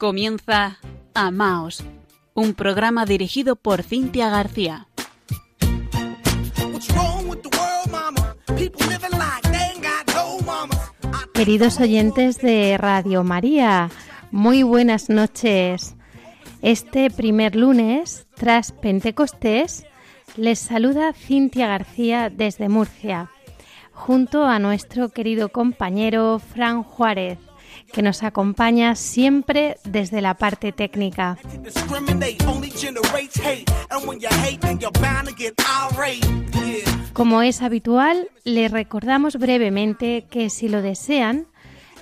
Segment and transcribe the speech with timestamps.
[0.00, 0.78] Comienza
[1.12, 1.84] Amaos,
[2.32, 4.88] un programa dirigido por Cintia García.
[11.34, 13.90] Queridos oyentes de Radio María,
[14.30, 15.94] muy buenas noches.
[16.62, 19.84] Este primer lunes, tras Pentecostés,
[20.34, 23.28] les saluda Cintia García desde Murcia,
[23.92, 27.38] junto a nuestro querido compañero Fran Juárez
[27.92, 31.38] que nos acompaña siempre desde la parte técnica.
[37.12, 41.46] Como es habitual, les recordamos brevemente que si lo desean,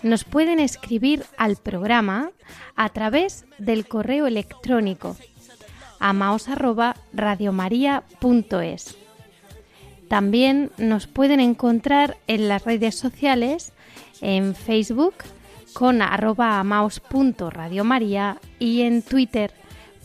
[0.02, 2.30] nos pueden escribir al programa
[2.76, 5.16] a través del correo electrónico
[6.00, 8.96] amaos@radiomaria.es.
[10.08, 13.72] También nos pueden encontrar en las redes sociales
[14.20, 15.14] en Facebook
[15.78, 19.52] con arroba amaos.radiomaria y en Twitter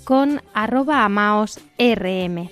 [0.03, 2.47] con arroba amaosrm.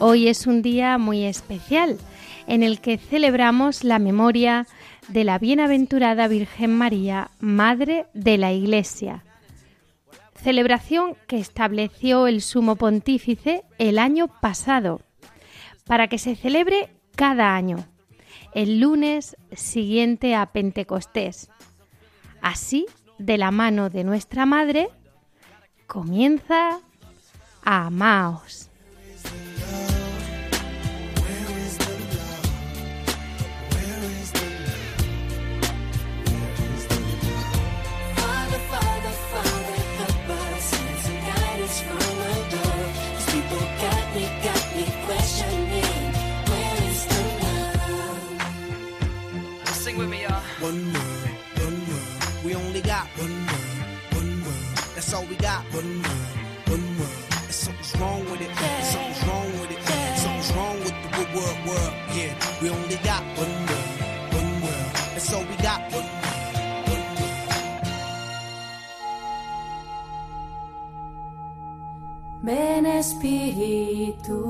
[0.00, 1.96] Hoy es un día muy especial
[2.48, 4.66] en el que celebramos la memoria
[5.06, 9.22] de la bienaventurada Virgen María, Madre de la Iglesia.
[10.42, 15.02] Celebración que estableció el Sumo Pontífice el año pasado,
[15.86, 17.86] para que se celebre cada año
[18.54, 21.50] el lunes siguiente a Pentecostés.
[22.40, 22.86] Así,
[23.18, 24.88] de la mano de nuestra Madre,
[25.86, 26.80] comienza
[27.64, 28.70] a Amaos.
[50.64, 51.28] One world,
[51.60, 52.08] one world.
[52.42, 53.68] We only got one world,
[54.16, 54.64] one world.
[54.94, 55.62] That's all we got.
[55.74, 56.38] One world,
[56.72, 57.18] one world.
[57.44, 58.48] And something's wrong with it.
[58.48, 59.78] And something's wrong with it.
[59.90, 61.92] And something's wrong with the world, world, world.
[62.16, 62.32] Yeah,
[62.62, 63.88] we only got one world,
[64.38, 64.88] one world.
[65.12, 65.80] That's all we got.
[65.92, 66.56] One world,
[66.88, 67.44] one world.
[72.42, 74.40] Ven Espíritu,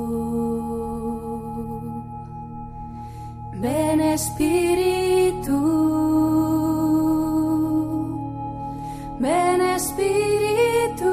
[3.60, 6.03] ven Espíritu.
[9.24, 11.12] Ven Espíritu.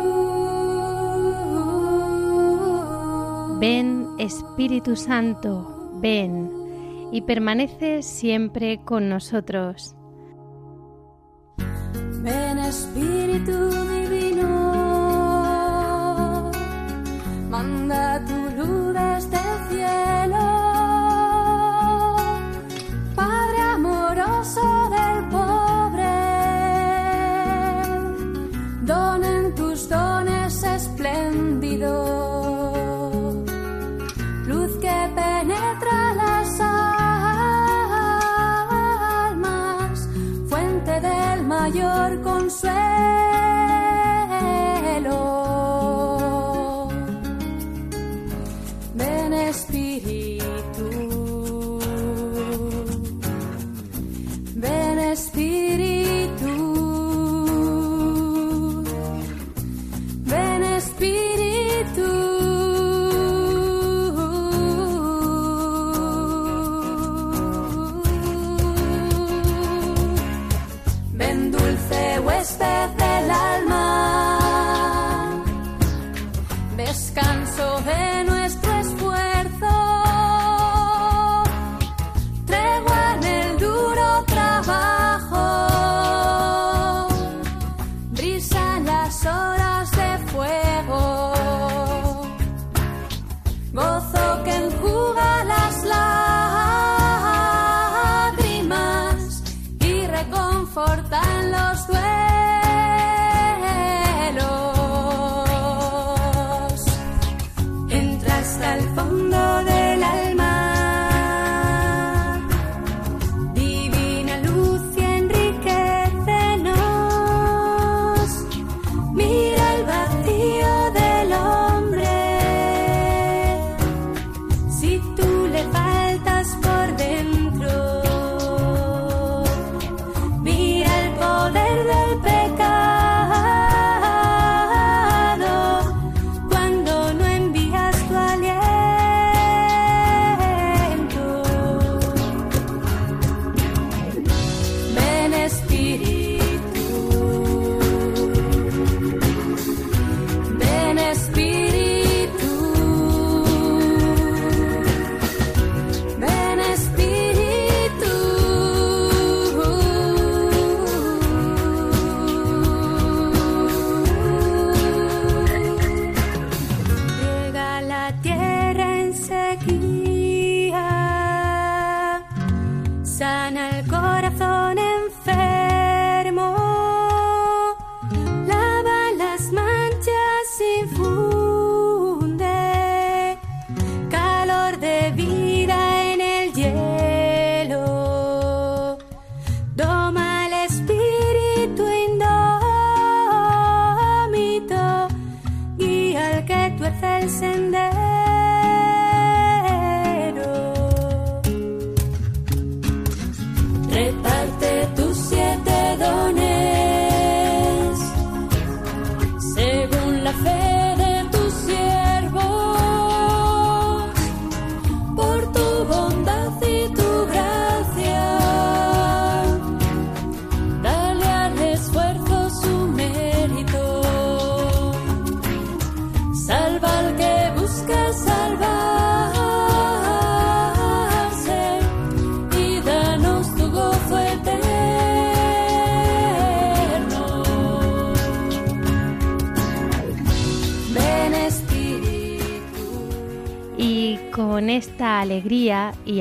[3.57, 6.51] Ven Espíritu Santo, ven
[7.13, 9.95] y permanece siempre con nosotros.
[12.21, 14.51] Ven Espíritu divino,
[17.49, 20.43] manda tu luz desde el cielo.
[23.15, 24.80] Padre amoroso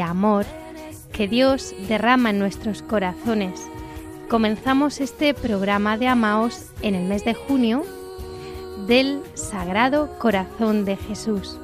[0.03, 0.47] amor
[1.13, 3.61] que Dios derrama en nuestros corazones,
[4.29, 7.85] comenzamos este programa de Amaos en el mes de junio
[8.87, 11.59] del Sagrado Corazón de Jesús.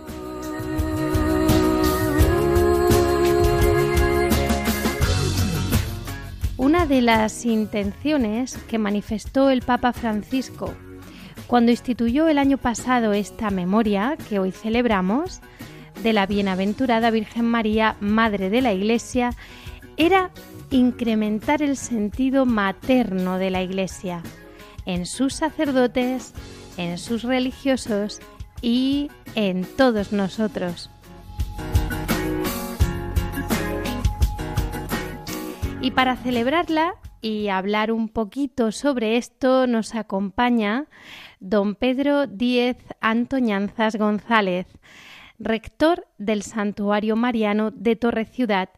[6.56, 10.75] Una de las intenciones que manifestó el Papa Francisco
[11.47, 15.41] cuando instituyó el año pasado esta memoria que hoy celebramos
[16.06, 19.35] de la bienaventurada Virgen María, Madre de la Iglesia,
[19.97, 20.31] era
[20.70, 24.23] incrementar el sentido materno de la Iglesia
[24.85, 26.32] en sus sacerdotes,
[26.76, 28.20] en sus religiosos
[28.62, 30.91] y en todos nosotros.
[35.81, 40.87] Y para celebrarla y hablar un poquito sobre esto nos acompaña
[41.41, 44.69] don Pedro Díez Antoñanzas González,
[45.38, 48.69] rector del Santuario Mariano de Torre Ciudad,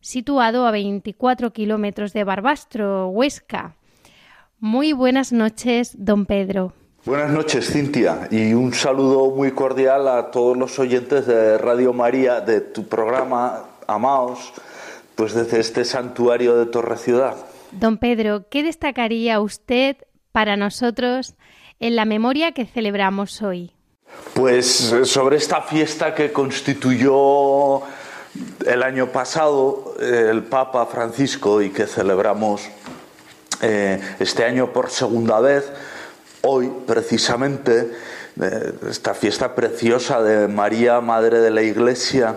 [0.00, 3.76] situado a 24 kilómetros de Barbastro, Huesca.
[4.58, 6.72] Muy buenas noches, don Pedro.
[7.04, 12.42] Buenas noches, Cintia, y un saludo muy cordial a todos los oyentes de Radio María,
[12.42, 14.52] de tu programa Amaos,
[15.14, 17.36] pues desde este santuario de Torre Ciudad.
[17.72, 19.96] Don Pedro, ¿qué destacaría usted
[20.32, 21.36] para nosotros
[21.78, 23.72] en la memoria que celebramos hoy?
[24.34, 27.82] Pues eh, sobre esta fiesta que constituyó
[28.64, 32.62] el año pasado eh, el Papa Francisco y que celebramos
[33.60, 35.70] eh, este año por segunda vez,
[36.42, 37.92] hoy precisamente,
[38.88, 42.36] esta fiesta preciosa de María, Madre de la Iglesia,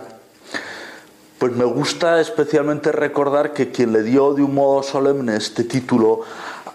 [1.37, 6.21] pues me gusta especialmente recordar que quien le dio de un modo solemne este título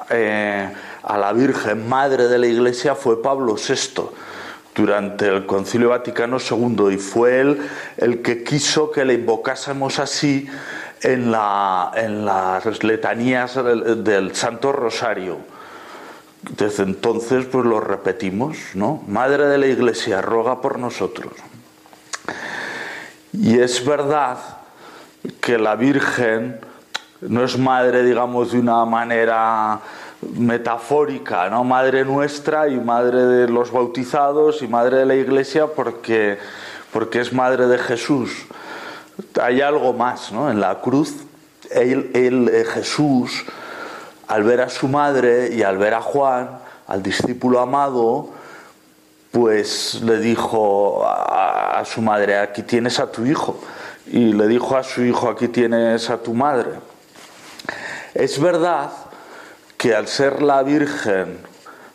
[0.09, 4.09] a la Virgen, Madre de la Iglesia, fue Pablo VI
[4.79, 10.49] durante el Concilio Vaticano II y fue él el que quiso que le invocásemos así
[11.03, 15.39] en, la, en las letanías del, Santo Rosario.
[16.57, 19.03] Desde entonces pues lo repetimos, ¿no?
[19.09, 21.33] Madre de la Iglesia, roga por nosotros.
[23.33, 24.39] Y es verdad
[25.41, 26.61] que la Virgen
[27.21, 29.81] no es madre, digamos, de una manera
[30.21, 31.65] metafórica, ¿no?
[31.65, 36.39] Madre nuestra y madre de los bautizados y madre de la iglesia porque,
[36.93, 38.47] porque es madre de Jesús.
[39.41, 40.51] Hay algo más, ¿no?
[40.51, 41.15] En la cruz,
[41.71, 43.45] él, eh, Jesús,
[44.27, 48.31] al ver a su madre y al ver a Juan, al discípulo amado,
[49.31, 53.61] pues le dijo a, a su madre, aquí tienes a tu hijo.
[54.07, 56.71] Y le dijo a su hijo, aquí tienes a tu madre.
[58.15, 58.91] Es verdad
[59.79, 61.39] que al ser la Virgen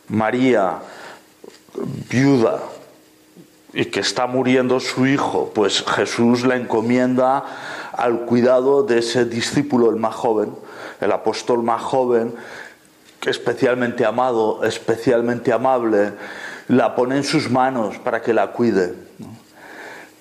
[0.07, 0.79] María
[2.09, 2.59] viuda
[3.73, 7.43] y que está muriendo su hijo, pues Jesús la encomienda
[7.91, 10.55] al cuidado de ese discípulo, el más joven,
[11.01, 12.33] el apóstol más joven,
[13.25, 16.13] especialmente amado, especialmente amable,
[16.69, 18.93] la pone en sus manos para que la cuide.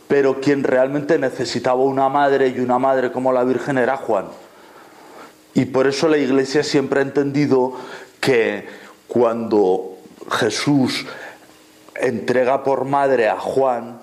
[0.09, 4.26] Pero quien realmente necesitaba una madre y una madre como la Virgen era Juan.
[5.54, 7.75] Y por eso la Iglesia siempre ha entendido
[8.21, 8.66] que
[9.06, 9.97] cuando
[10.30, 11.04] Jesús
[11.94, 14.00] entrega por madre a Juan,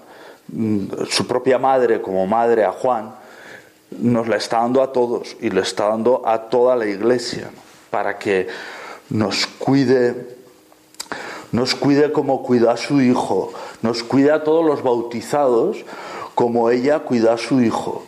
[0.47, 3.15] mm, su propia madre como madre a Juan,
[3.91, 7.49] nos la está dando a todos y le está dando a toda la Iglesia
[7.89, 8.47] para que
[9.09, 10.37] nos cuide,
[11.51, 13.51] nos cuide como cuida a su hijo,
[13.81, 15.83] nos cuide a todos los bautizados
[16.35, 18.03] como ella cuida a su hijo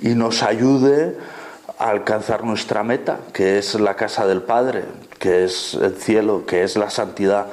[0.00, 1.16] y nos ayude
[1.78, 4.84] a alcanzar nuestra meta, que es la casa del Padre,
[5.18, 7.46] que es el cielo, que es la santidad,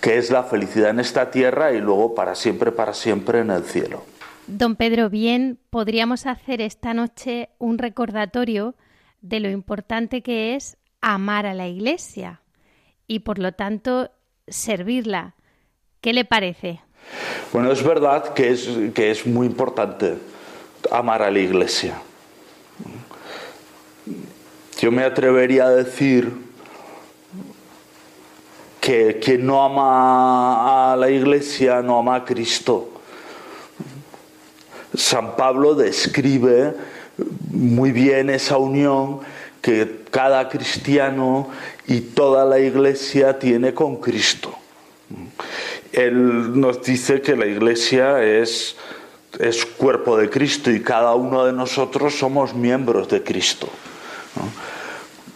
[0.00, 3.64] que es la felicidad en esta tierra y luego para siempre, para siempre en el
[3.64, 4.04] cielo.
[4.46, 8.74] Don Pedro, bien, podríamos hacer esta noche un recordatorio
[9.20, 12.42] de lo importante que es amar a la Iglesia
[13.06, 14.10] y por lo tanto
[14.48, 15.34] servirla.
[16.00, 16.80] ¿Qué le parece?
[17.52, 20.18] Bueno, es verdad que es, que es muy importante
[20.90, 21.94] amar a la Iglesia.
[24.80, 26.32] Yo me atrevería a decir
[28.80, 32.88] que quien no ama a la iglesia no ama a Cristo.
[34.92, 36.74] San Pablo describe
[37.50, 39.20] muy bien esa unión
[39.60, 41.48] que cada cristiano
[41.86, 44.52] y toda la iglesia tiene con Cristo.
[45.92, 48.74] Él nos dice que la iglesia es,
[49.38, 53.68] es cuerpo de Cristo y cada uno de nosotros somos miembros de Cristo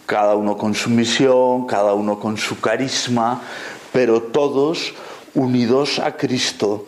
[0.05, 3.41] cada uno con su misión, cada uno con su carisma,
[3.91, 4.93] pero todos
[5.33, 6.85] unidos a Cristo,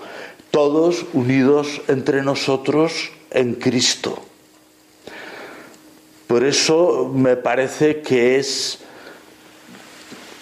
[0.51, 4.19] todos unidos entre nosotros en Cristo.
[6.27, 8.79] Por eso me parece que es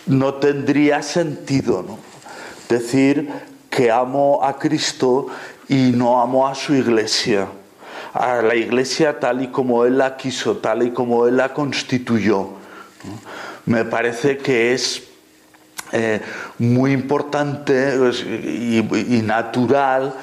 [0.05, 1.99] no tendría sentido ¿no?
[2.69, 3.29] decir
[3.69, 5.27] que amo a Cristo
[5.67, 7.47] y no amo a su iglesia,
[8.17, 12.49] a la iglesia tal y como Él la quiso, tal y como Él la constituyó.
[13.65, 15.03] Me parece que es
[15.91, 16.21] eh,
[16.57, 20.13] muy importante pues, y, y natural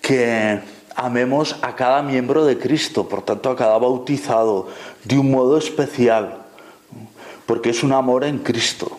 [0.00, 0.60] que
[0.94, 4.68] amemos a cada miembro de Cristo, por tanto a cada bautizado,
[5.04, 6.38] de un modo especial,
[7.44, 8.98] porque es un amor en Cristo.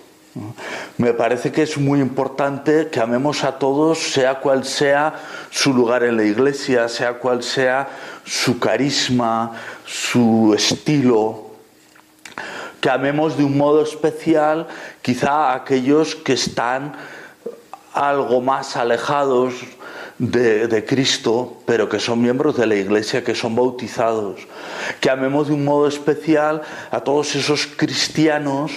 [0.98, 5.13] Me parece que es muy importante que amemos a todos, sea cual sea
[5.51, 7.88] su lugar en la iglesia, sea cual sea
[8.25, 9.51] su carisma,
[9.86, 11.51] su estilo,
[12.82, 14.68] que amemos de un modo especial
[15.04, 16.94] quizá a aquellos que están
[17.94, 19.54] algo más alejados
[20.18, 24.48] de, de, Cristo, pero que son miembros de la iglesia, que son bautizados.
[25.00, 28.72] Que amemos de un modo especial a todos esos cristianos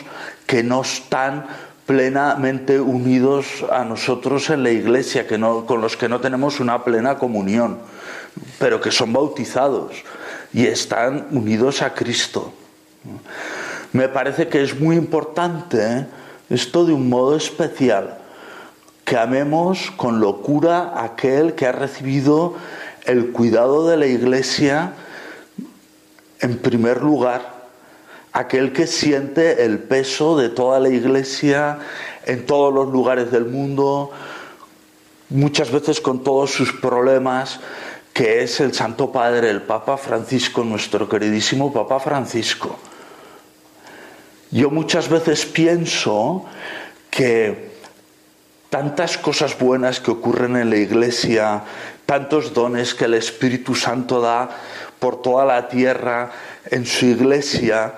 [0.46, 1.46] que no están
[1.90, 6.84] plenamente unidos a nosotros en la iglesia, que no, con los que no tenemos una
[6.84, 7.78] plena comunión,
[8.60, 10.04] pero que son bautizados
[10.52, 12.52] y están unidos a Cristo.
[13.92, 16.06] Me parece que es muy importante
[16.48, 18.18] esto de un modo especial,
[19.04, 22.54] que amemos con locura a aquel que ha recibido
[23.04, 24.92] el cuidado de la iglesia
[26.38, 27.59] en primer lugar
[28.32, 31.78] aquel que siente el peso de toda la iglesia
[32.26, 34.12] en todos los lugares del mundo,
[35.30, 37.60] muchas veces con todos sus problemas,
[38.12, 42.76] que es el Santo Padre, el Papa Francisco, nuestro queridísimo Papa Francisco.
[44.50, 46.44] Yo muchas veces pienso
[47.10, 47.70] que
[48.68, 51.62] tantas cosas buenas que ocurren en la iglesia,
[52.06, 54.50] tantos dones que el Espíritu Santo da
[54.98, 56.30] por toda la tierra
[56.66, 57.94] en su iglesia,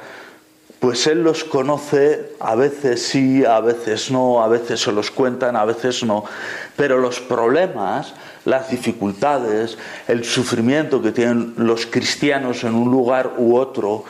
[0.82, 5.54] pues Él los conoce, a veces sí, a veces no, a veces se los cuentan,
[5.54, 6.24] a veces no,
[6.74, 13.56] pero los problemas, las dificultades, el sufrimiento que tienen los cristianos en un lugar u
[13.58, 14.02] otro,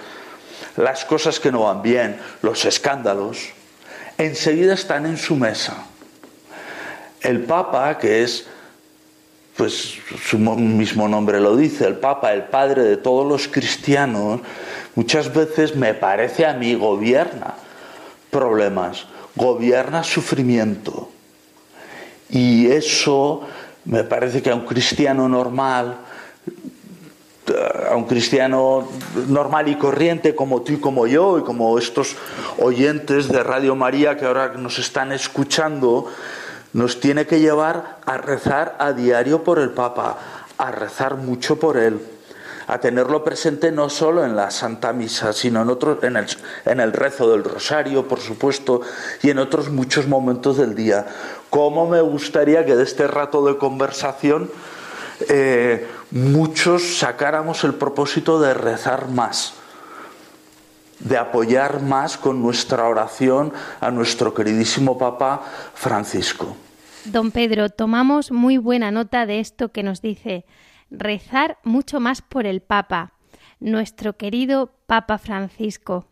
[0.78, 3.50] las cosas que no van bien, los escándalos,
[4.16, 5.76] enseguida están en su mesa.
[7.20, 8.46] El Papa, que es,
[9.58, 14.40] pues su mismo nombre lo dice, el Papa, el Padre de todos los cristianos,
[14.94, 17.54] muchas veces me parece a mí gobierna
[18.30, 19.06] problemas,
[19.36, 21.10] gobierna sufrimiento.
[22.30, 23.42] Y eso
[23.84, 25.98] me parece que a un cristiano normal,
[27.90, 28.88] a un cristiano
[29.28, 32.16] normal y corriente como tú y como yo y como estos
[32.58, 36.06] oyentes de Radio María que ahora nos están escuchando,
[36.72, 40.16] nos tiene que llevar a rezar a diario por el Papa,
[40.56, 42.00] a rezar mucho por él
[42.72, 46.26] a tenerlo presente no solo en la Santa Misa, sino en, otro, en, el,
[46.64, 48.80] en el rezo del rosario, por supuesto,
[49.22, 51.06] y en otros muchos momentos del día.
[51.50, 54.50] ¿Cómo me gustaría que de este rato de conversación
[55.28, 59.54] eh, muchos sacáramos el propósito de rezar más?
[60.98, 65.42] de apoyar más con nuestra oración a nuestro queridísimo Papa
[65.74, 66.56] Francisco.
[67.06, 70.44] Don Pedro, tomamos muy buena nota de esto que nos dice
[70.92, 73.14] rezar mucho más por el Papa,
[73.60, 76.06] nuestro querido Papa Francisco.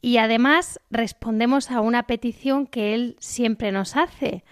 [0.00, 4.44] Y además respondemos a una petición que él siempre nos hace,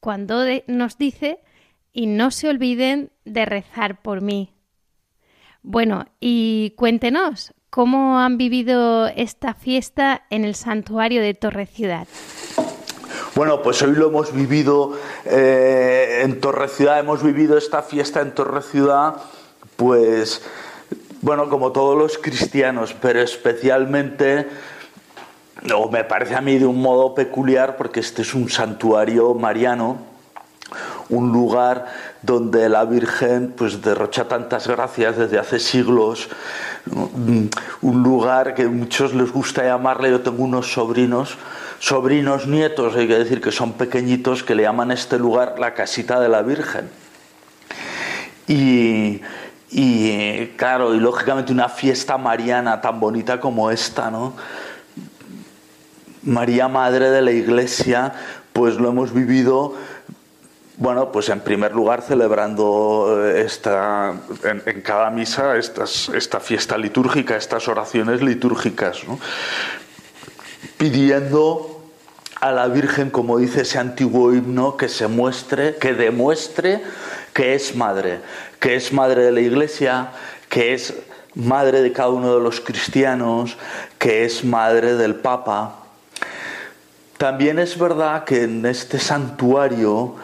[0.00, 1.40] cuando nos dice,
[1.92, 4.52] y no se olviden de rezar por mí.
[5.62, 12.06] Bueno, y cuéntenos, ¿cómo han vivido esta fiesta en el santuario de Torre Ciudad?
[13.34, 14.92] Bueno, pues hoy lo hemos vivido
[15.24, 19.16] eh, en Torre Ciudad, hemos vivido esta fiesta en Torre Ciudad,
[19.74, 20.40] pues,
[21.20, 24.46] bueno, como todos los cristianos, pero especialmente,
[25.74, 29.98] o me parece a mí de un modo peculiar, porque este es un santuario mariano,
[31.08, 31.86] un lugar
[32.22, 36.28] donde la Virgen pues derrocha tantas gracias desde hace siglos,
[36.86, 41.36] un lugar que a muchos les gusta llamarle, yo tengo unos sobrinos,
[41.84, 45.74] sobrinos nietos, hay que decir que son pequeñitos, que le llaman a este lugar la
[45.74, 46.88] casita de la Virgen.
[48.46, 49.20] Y,
[50.56, 54.32] claro, y lógicamente una fiesta mariana tan bonita como esta, ¿no?
[56.22, 58.14] María Madre de la Iglesia,
[58.54, 59.74] pues lo hemos vivido,
[60.78, 67.68] bueno, pues en primer lugar celebrando eh, esta, en, cada misa esta fiesta litúrgica, estas
[67.68, 69.18] oraciones litúrgicas, ¿no?
[70.78, 71.73] pidiendo
[72.44, 76.82] a la Virgen, como dice ese antiguo himno, que se muestre, que demuestre
[77.32, 78.18] que es madre,
[78.60, 80.10] que es madre de la Iglesia,
[80.50, 80.92] que es
[81.34, 83.56] madre de cada uno de los cristianos,
[83.98, 85.86] que es madre del Papa.
[87.16, 90.16] También es verdad que en este santuario,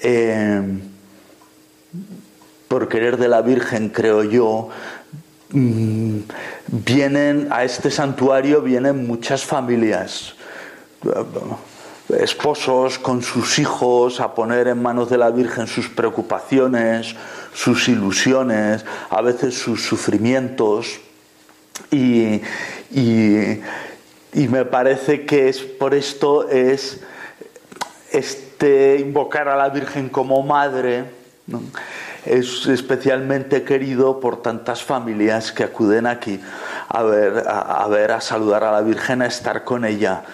[0.00, 0.60] eh,
[2.66, 4.70] por querer de la Virgen, creo yo,
[5.50, 6.18] mm,
[6.66, 10.34] vienen a este santuario vienen muchas familias
[12.18, 17.14] esposos con sus hijos a poner en manos de la Virgen sus preocupaciones,
[17.54, 21.00] sus ilusiones, a veces sus sufrimientos.
[21.90, 22.40] Y,
[24.34, 27.00] me parece que es por esto es
[28.12, 31.04] este invocar a la Virgen como madre
[32.26, 36.40] es especialmente querido por tantas familias que acuden aquí
[36.92, 40.24] a ver, a, ver, a saludar a la Virgen, a estar con ella.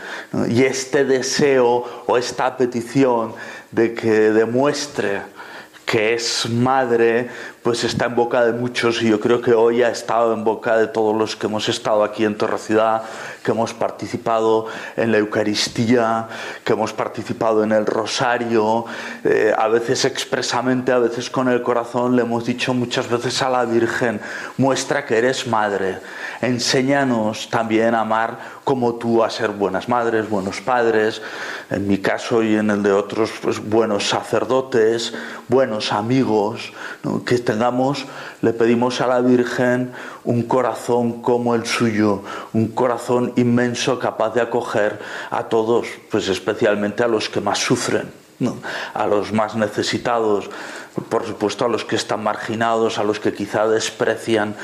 [0.48, 3.34] Y este deseo o esta petición
[3.72, 5.20] de que demuestre
[5.84, 7.28] que es madre,
[7.62, 10.76] pues está en boca de muchos y yo creo que hoy ha estado en boca
[10.76, 13.02] de todos los que hemos estado aquí en Torre Ciudad,
[13.46, 16.26] que hemos participado en la Eucaristía,
[16.64, 18.86] que hemos participado en el Rosario,
[19.22, 23.48] eh, a veces expresamente, a veces con el corazón, le hemos dicho muchas veces a
[23.48, 24.20] la Virgen,
[24.58, 26.00] muestra que eres madre,
[26.42, 31.22] enséñanos también a amar como tú, a ser buenas madres, buenos padres,
[31.70, 35.14] en mi caso y en el de otros, pues buenos sacerdotes,
[35.46, 36.72] buenos amigos,
[37.24, 38.06] que tengamos,
[38.42, 39.92] le pedimos a la Virgen
[40.24, 42.22] un corazón como el suyo,
[42.52, 44.98] un corazón inmenso capaz de acoger
[45.30, 48.10] a todos, pues especialmente a los que más sufren,
[48.94, 50.50] a los más necesitados,
[51.08, 54.54] por supuesto a los que están marginados, a los que quizá desprecian,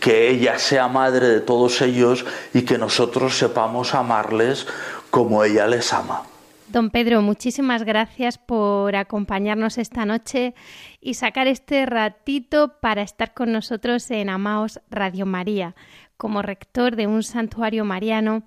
[0.00, 2.24] que ella sea madre de todos ellos
[2.54, 4.66] y que nosotros sepamos amarles
[5.10, 6.29] como ella les ama.
[6.72, 10.54] Don Pedro, muchísimas gracias por acompañarnos esta noche
[11.00, 15.74] y sacar este ratito para estar con nosotros en Amaos Radio María,
[16.16, 18.44] como rector de un santuario mariano,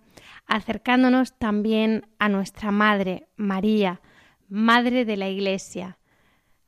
[0.48, 4.00] acercándonos también a nuestra Madre, María,
[4.48, 5.98] Madre de la Iglesia.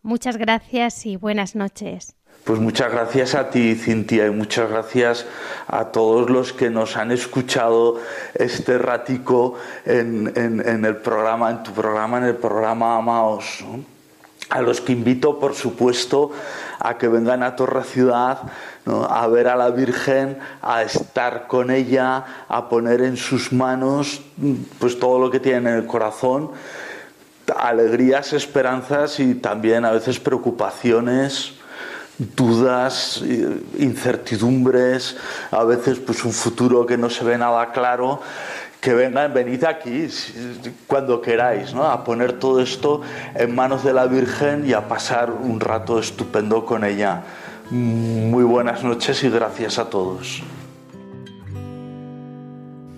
[0.02, 2.18] Muchas gracias y buenas noches.
[2.46, 5.26] Pues muchas gracias a ti, Cintia, y muchas gracias
[5.66, 8.00] a todos los que nos han escuchado
[8.36, 10.32] este ratico en,
[10.86, 13.66] el programa, en tu programa, en el programa Amaos.
[14.52, 16.34] A los que invito, por supuesto,
[16.78, 18.44] a que vengan a Torre Ciudad
[18.86, 24.22] a ver a la Virgen, a estar con ella, a poner en sus manos
[24.78, 26.52] pues todo lo que tienen en el corazón,
[27.58, 31.56] alegrías, esperanzas y también a veces preocupaciones
[32.18, 33.24] dudas,
[33.78, 35.18] incertidumbres,
[35.52, 38.22] a veces pues un futuro que no se ve nada claro,
[38.80, 40.08] que vengan, venid aquí
[40.88, 41.86] cuando queráis, ¿no?
[41.86, 43.02] a poner todo esto
[43.34, 47.24] en manos de la Virgen y a pasar un rato estupendo con ella.
[47.72, 50.44] Muy buenas noches y gracias a todos.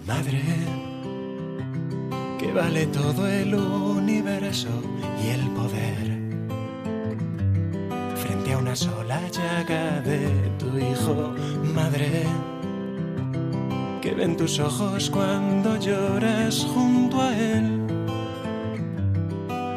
[0.06, 0.42] Madre,
[2.38, 4.68] que vale todo el universo
[5.24, 6.17] y el poder
[8.58, 12.24] una sola llaga de tu hijo, madre.
[14.02, 17.82] Que ven tus ojos cuando lloras junto a él.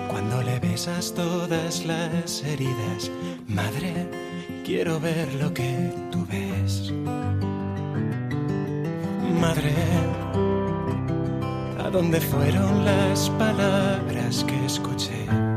[0.08, 3.10] Cuando le besas todas las heridas,
[3.48, 4.08] madre,
[4.64, 6.92] quiero ver lo que tú ves.
[9.40, 9.74] Madre,
[11.84, 15.49] ¿a dónde fueron las palabras que escuché?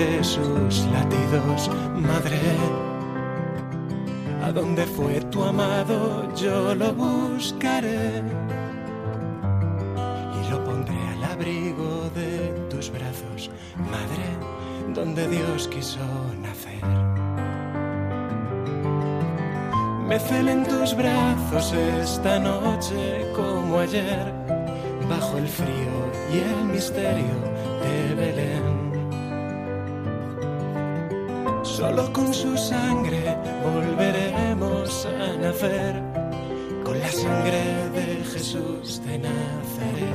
[0.00, 2.40] De sus latidos, madre.
[4.42, 6.34] ¿A dónde fue tu amado?
[6.34, 8.22] Yo lo buscaré
[10.38, 12.30] y lo pondré al abrigo de
[12.70, 14.26] tus brazos, madre,
[14.94, 16.06] donde Dios quiso
[16.40, 16.84] nacer.
[20.08, 24.32] Me celen tus brazos esta noche como ayer,
[25.10, 25.96] bajo el frío
[26.32, 27.36] y el misterio
[27.82, 28.69] de Belén.
[31.80, 35.94] Solo con su sangre volveremos a nacer,
[36.84, 40.14] con la sangre de Jesús de Nazaret.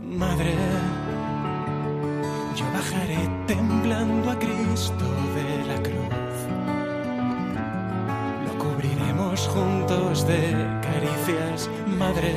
[0.00, 0.54] Madre,
[2.56, 5.04] yo bajaré temblando a Cristo
[5.36, 6.38] de la cruz.
[8.46, 10.40] Lo cubriremos juntos de
[10.82, 12.34] caricias, Madre.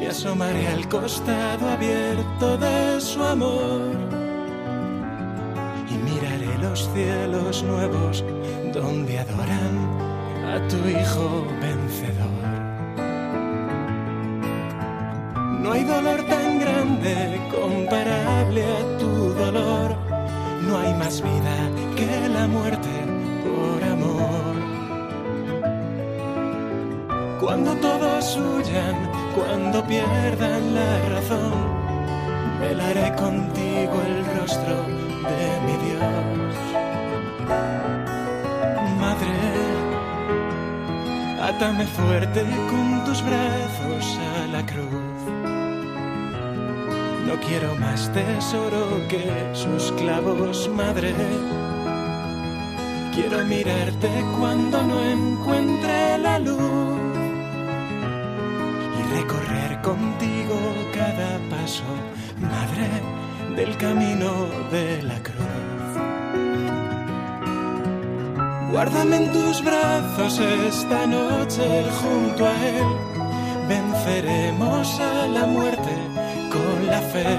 [0.00, 4.21] Me asomaré al costado abierto de su amor
[6.72, 8.24] los cielos nuevos
[8.72, 9.74] donde adoran
[10.54, 12.44] a tu hijo vencedor.
[15.60, 17.14] No hay dolor tan grande
[17.50, 19.96] comparable a tu dolor.
[20.66, 21.56] No hay más vida
[21.94, 22.94] que la muerte
[23.44, 24.54] por amor.
[27.38, 28.96] Cuando todos huyan,
[29.36, 31.52] cuando pierdan la razón,
[32.62, 36.54] velaré contigo el rostro de mi Dios.
[39.00, 39.38] Madre,
[41.40, 45.18] átame fuerte con tus brazos a la cruz.
[47.26, 51.14] No quiero más tesoro que sus clavos, madre.
[53.14, 54.08] Quiero mirarte
[54.38, 57.00] cuando no encuentre la luz
[58.98, 60.56] y recorrer contigo
[60.94, 61.84] cada paso,
[62.40, 62.88] madre,
[63.56, 65.92] del camino de la cruz.
[68.70, 72.86] Guárdame en tus brazos esta noche junto a él.
[73.68, 75.94] Venceremos a la muerte
[76.50, 77.38] con la fe.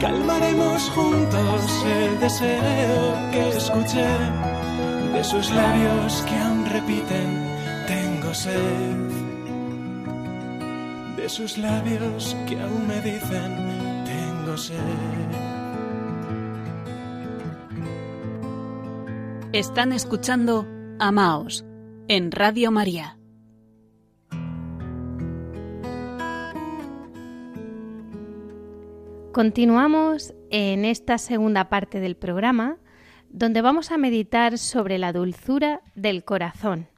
[0.00, 4.08] Calmaremos juntos el deseo que escuché
[5.12, 7.28] de sus labios que aún repiten,
[7.86, 9.11] tengo sed.
[11.32, 14.76] Sus labios que aún me dicen, tengo sed.
[19.54, 20.66] Están escuchando
[20.98, 21.64] Amaos
[22.08, 23.16] en Radio María.
[29.32, 32.76] Continuamos en esta segunda parte del programa
[33.30, 36.88] donde vamos a meditar sobre la dulzura del corazón,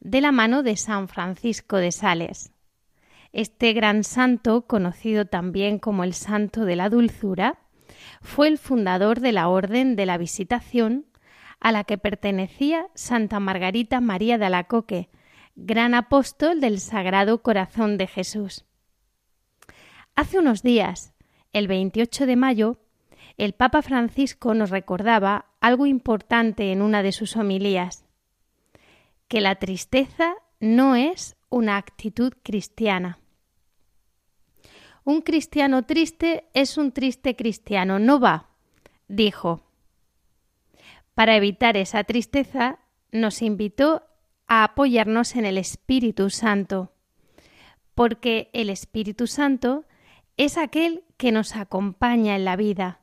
[0.00, 2.52] de la mano de San Francisco de Sales.
[3.32, 7.58] Este gran santo, conocido también como el Santo de la Dulzura,
[8.20, 11.06] fue el fundador de la Orden de la Visitación
[11.58, 15.08] a la que pertenecía Santa Margarita María de Alacoque,
[15.54, 18.64] gran apóstol del Sagrado Corazón de Jesús.
[20.14, 21.14] Hace unos días,
[21.52, 22.78] el 28 de mayo,
[23.38, 28.04] el Papa Francisco nos recordaba algo importante en una de sus homilías,
[29.28, 33.21] que la tristeza no es una actitud cristiana.
[35.04, 38.50] Un cristiano triste es un triste cristiano, no va,
[39.08, 39.64] dijo.
[41.14, 42.78] Para evitar esa tristeza,
[43.10, 44.04] nos invitó
[44.46, 46.92] a apoyarnos en el Espíritu Santo,
[47.94, 49.84] porque el Espíritu Santo
[50.36, 53.00] es aquel que nos acompaña en la vida,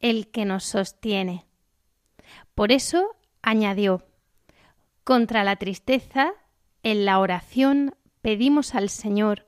[0.00, 1.44] el que nos sostiene.
[2.54, 4.06] Por eso añadió,
[5.04, 6.32] contra la tristeza,
[6.82, 9.46] en la oración pedimos al Señor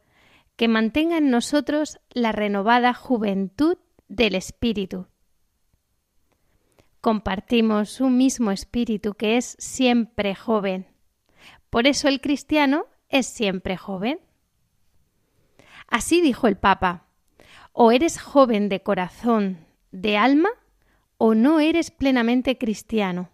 [0.57, 5.07] que mantenga en nosotros la renovada juventud del Espíritu.
[7.01, 10.87] Compartimos un mismo espíritu que es siempre joven.
[11.69, 14.21] Por eso el cristiano es siempre joven.
[15.89, 17.05] Así dijo el Papa,
[17.73, 19.59] o eres joven de corazón,
[19.91, 20.49] de alma,
[21.19, 23.29] o no eres plenamente cristiano.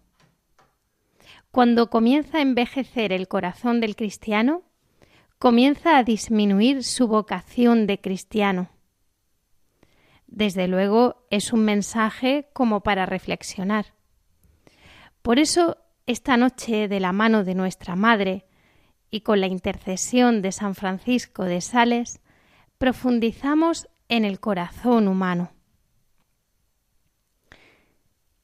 [1.51, 4.63] Cuando comienza a envejecer el corazón del cristiano,
[5.41, 8.69] comienza a disminuir su vocación de cristiano.
[10.27, 13.87] Desde luego es un mensaje como para reflexionar.
[15.23, 18.45] Por eso, esta noche, de la mano de nuestra Madre
[19.11, 22.21] y con la intercesión de San Francisco de Sales,
[22.77, 25.53] profundizamos en el corazón humano.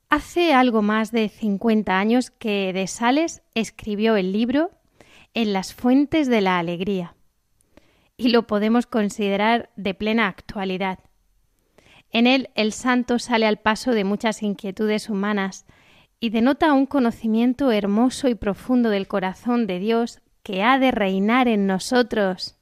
[0.09, 4.71] Hace algo más de 50 años que de Sales escribió el libro
[5.37, 7.15] En las fuentes de la alegría
[8.17, 10.99] y lo podemos considerar de plena actualidad.
[12.11, 15.67] En él el santo sale al paso de muchas inquietudes humanas
[16.21, 21.49] y denota un conocimiento hermoso y profundo del corazón de Dios que ha de reinar
[21.49, 22.57] en nosotros.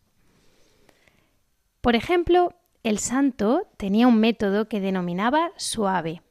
[1.80, 6.22] Por ejemplo, el santo tenía un método que denominaba suave.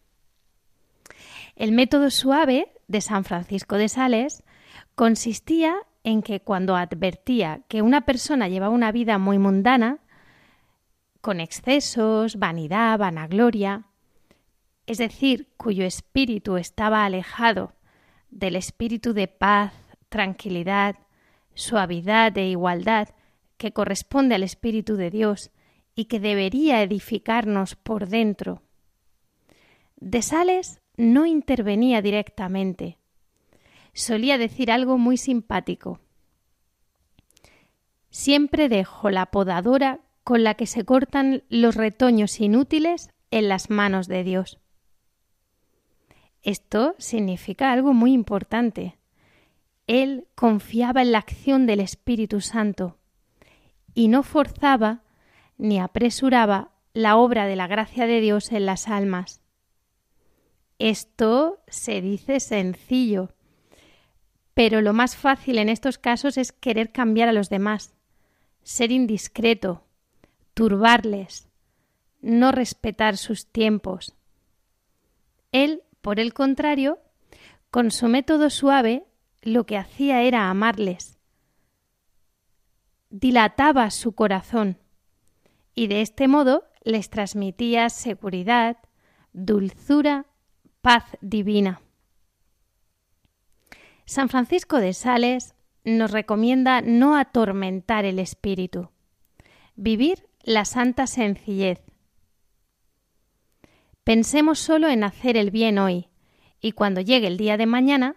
[1.55, 4.43] El método suave de San Francisco de Sales
[4.95, 9.99] consistía en que cuando advertía que una persona llevaba una vida muy mundana,
[11.21, 13.85] con excesos, vanidad, vanagloria,
[14.85, 17.73] es decir, cuyo espíritu estaba alejado
[18.29, 19.73] del espíritu de paz,
[20.09, 20.95] tranquilidad,
[21.53, 23.09] suavidad e igualdad
[23.57, 25.51] que corresponde al Espíritu de Dios
[25.95, 28.63] y que debería edificarnos por dentro.
[29.95, 32.97] De Sales no intervenía directamente.
[33.93, 35.99] Solía decir algo muy simpático.
[38.09, 44.07] Siempre dejo la podadora con la que se cortan los retoños inútiles en las manos
[44.07, 44.59] de Dios.
[46.43, 48.97] Esto significa algo muy importante.
[49.87, 52.97] Él confiaba en la acción del Espíritu Santo
[53.93, 55.03] y no forzaba
[55.57, 59.41] ni apresuraba la obra de la gracia de Dios en las almas.
[60.79, 63.29] Esto se dice sencillo,
[64.53, 67.93] pero lo más fácil en estos casos es querer cambiar a los demás,
[68.63, 69.83] ser indiscreto,
[70.53, 71.49] turbarles,
[72.21, 74.15] no respetar sus tiempos.
[75.51, 76.99] Él, por el contrario,
[77.69, 79.05] con su método suave,
[79.41, 81.17] lo que hacía era amarles.
[83.09, 84.77] Dilataba su corazón
[85.75, 88.77] y de este modo les transmitía seguridad,
[89.33, 90.25] dulzura,
[90.81, 91.82] paz divina.
[94.05, 98.89] San Francisco de Sales nos recomienda no atormentar el espíritu,
[99.75, 101.81] vivir la santa sencillez.
[104.03, 106.09] Pensemos solo en hacer el bien hoy,
[106.59, 108.15] y cuando llegue el día de mañana,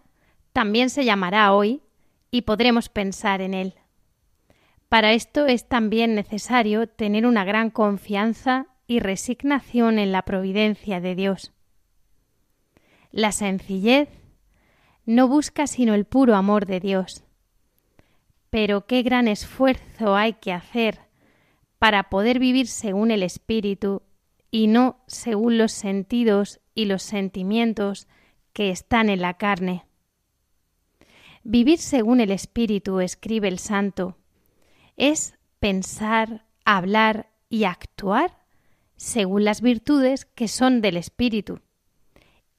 [0.52, 1.82] también se llamará hoy
[2.30, 3.74] y podremos pensar en él.
[4.88, 11.14] Para esto es también necesario tener una gran confianza y resignación en la providencia de
[11.14, 11.52] Dios.
[13.10, 14.08] La sencillez
[15.06, 17.24] no busca sino el puro amor de Dios.
[18.50, 21.00] Pero qué gran esfuerzo hay que hacer
[21.78, 24.02] para poder vivir según el Espíritu
[24.50, 28.08] y no según los sentidos y los sentimientos
[28.52, 29.86] que están en la carne.
[31.44, 34.16] Vivir según el Espíritu, escribe el Santo,
[34.96, 38.42] es pensar, hablar y actuar
[38.96, 41.60] según las virtudes que son del Espíritu,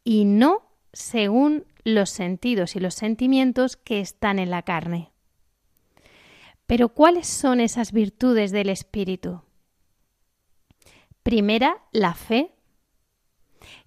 [0.04, 0.62] y no
[0.94, 5.14] según los sentidos y los sentimientos que están en la carne.
[6.66, 9.42] Pero ¿cuáles son esas virtudes del Espíritu?
[11.24, 12.52] Primera, la fe,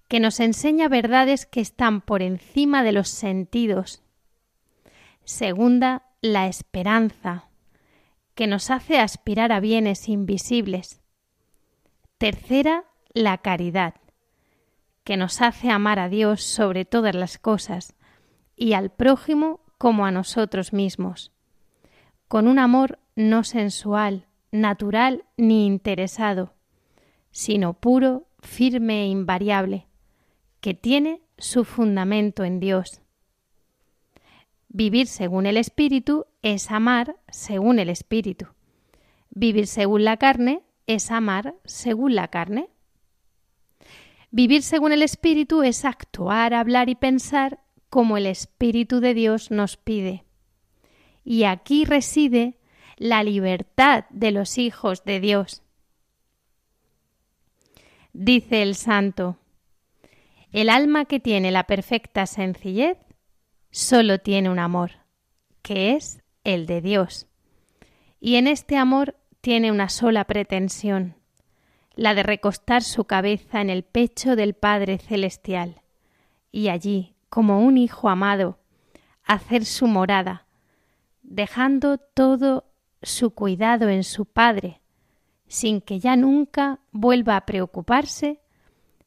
[0.07, 4.01] que nos enseña verdades que están por encima de los sentidos.
[5.23, 7.49] Segunda, la esperanza,
[8.33, 11.01] que nos hace aspirar a bienes invisibles.
[12.17, 14.00] Tercera, la caridad,
[15.03, 17.95] que nos hace amar a Dios sobre todas las cosas
[18.55, 21.31] y al prójimo como a nosotros mismos,
[22.27, 26.53] con un amor no sensual, natural ni interesado,
[27.31, 29.87] sino puro, firme e invariable,
[30.59, 33.01] que tiene su fundamento en Dios.
[34.69, 38.47] Vivir según el Espíritu es amar según el Espíritu.
[39.29, 42.69] Vivir según la carne es amar según la carne.
[44.31, 49.75] Vivir según el Espíritu es actuar, hablar y pensar como el Espíritu de Dios nos
[49.75, 50.23] pide.
[51.25, 52.57] Y aquí reside
[52.95, 55.63] la libertad de los hijos de Dios.
[58.13, 59.37] Dice el santo,
[60.51, 62.97] el alma que tiene la perfecta sencillez
[63.69, 64.91] solo tiene un amor,
[65.61, 67.27] que es el de Dios.
[68.19, 71.15] Y en este amor tiene una sola pretensión,
[71.95, 75.81] la de recostar su cabeza en el pecho del Padre Celestial,
[76.51, 78.59] y allí, como un hijo amado,
[79.23, 80.47] hacer su morada,
[81.21, 82.65] dejando todo
[83.01, 84.81] su cuidado en su Padre,
[85.47, 88.41] sin que ya nunca vuelva a preocuparse,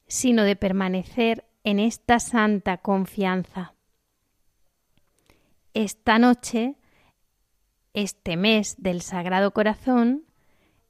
[0.07, 3.75] sino de permanecer en esta santa confianza.
[5.73, 6.77] Esta noche,
[7.95, 10.25] este mes del Sagrado Corazón,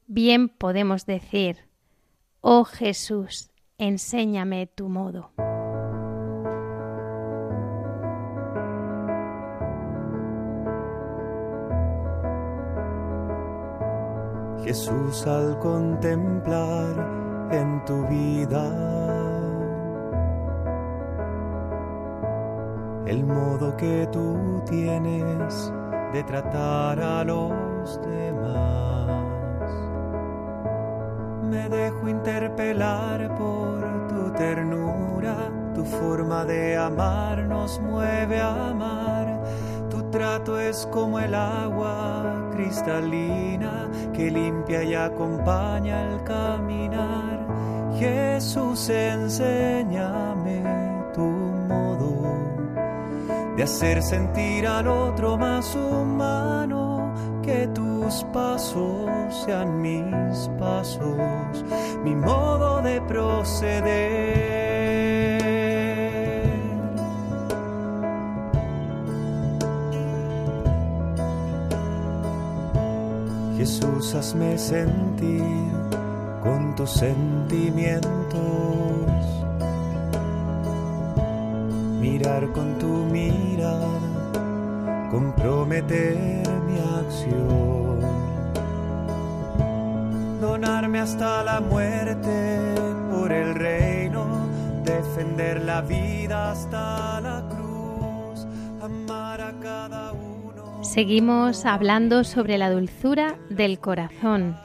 [0.07, 1.65] bien podemos decir,
[2.47, 5.31] Oh Jesús, enséñame tu modo.
[14.63, 18.69] Jesús al contemplar en tu vida
[23.07, 25.73] el modo que tú tienes
[26.13, 29.24] de tratar a los demás.
[31.69, 35.35] Dejo interpelar por tu ternura,
[35.73, 39.43] tu forma de amar nos mueve a amar.
[39.89, 47.45] Tu trato es como el agua cristalina que limpia y acompaña al caminar.
[47.97, 50.61] Jesús, enséñame
[51.13, 51.55] tu
[53.55, 57.67] de hacer sentir al otro más humano, que
[58.05, 59.09] tus pasos
[59.45, 61.65] sean mis pasos,
[62.03, 63.95] mi modo de proceder.
[73.57, 75.41] Jesús, hazme sentir
[76.43, 78.11] con tus sentimientos
[81.99, 83.89] mirar con tu mirada,
[85.09, 86.15] comprometer
[86.67, 87.64] mi acción,
[90.97, 92.75] hasta la muerte
[93.11, 94.49] por el reino,
[94.83, 98.45] defender la vida hasta la cruz,
[98.81, 100.83] amar a cada uno.
[100.83, 104.57] Seguimos hablando sobre la dulzura del corazón.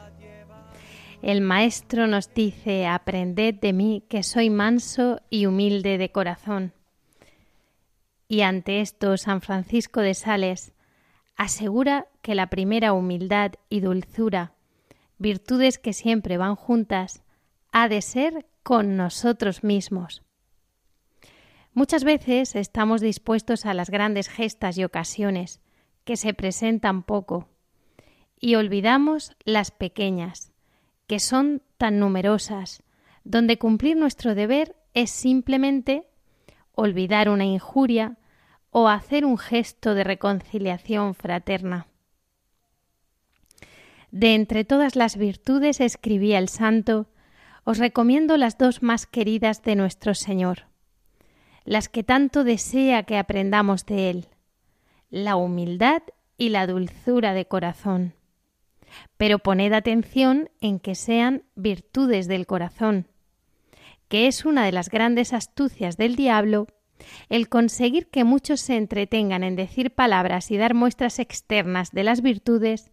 [1.22, 6.72] El Maestro nos dice, aprended de mí que soy manso y humilde de corazón.
[8.26, 10.72] Y ante esto San Francisco de Sales
[11.36, 14.52] asegura que la primera humildad y dulzura,
[15.20, 17.22] virtudes que siempre van juntas,
[17.70, 20.22] ha de ser con nosotros mismos.
[21.72, 25.60] Muchas veces estamos dispuestos a las grandes gestas y ocasiones
[26.04, 27.48] que se presentan poco
[28.40, 30.52] y olvidamos las pequeñas,
[31.06, 32.82] que son tan numerosas,
[33.22, 36.08] donde cumplir nuestro deber es simplemente
[36.74, 38.16] olvidar una injuria
[38.70, 41.89] o hacer un gesto de reconciliación fraterna.
[44.10, 47.08] De entre todas las virtudes, escribía el santo,
[47.64, 50.66] os recomiendo las dos más queridas de nuestro Señor,
[51.64, 54.28] las que tanto desea que aprendamos de Él,
[55.10, 56.02] la humildad
[56.36, 58.14] y la dulzura de corazón.
[59.16, 63.06] Pero poned atención en que sean virtudes del corazón,
[64.08, 66.66] que es una de las grandes astucias del diablo
[67.28, 72.20] el conseguir que muchos se entretengan en decir palabras y dar muestras externas de las
[72.20, 72.90] virtudes,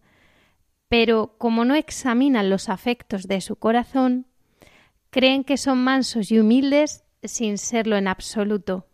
[0.88, 4.26] pero como no examinan los afectos de su corazón,
[5.10, 8.86] creen que son mansos y humildes sin serlo en absoluto.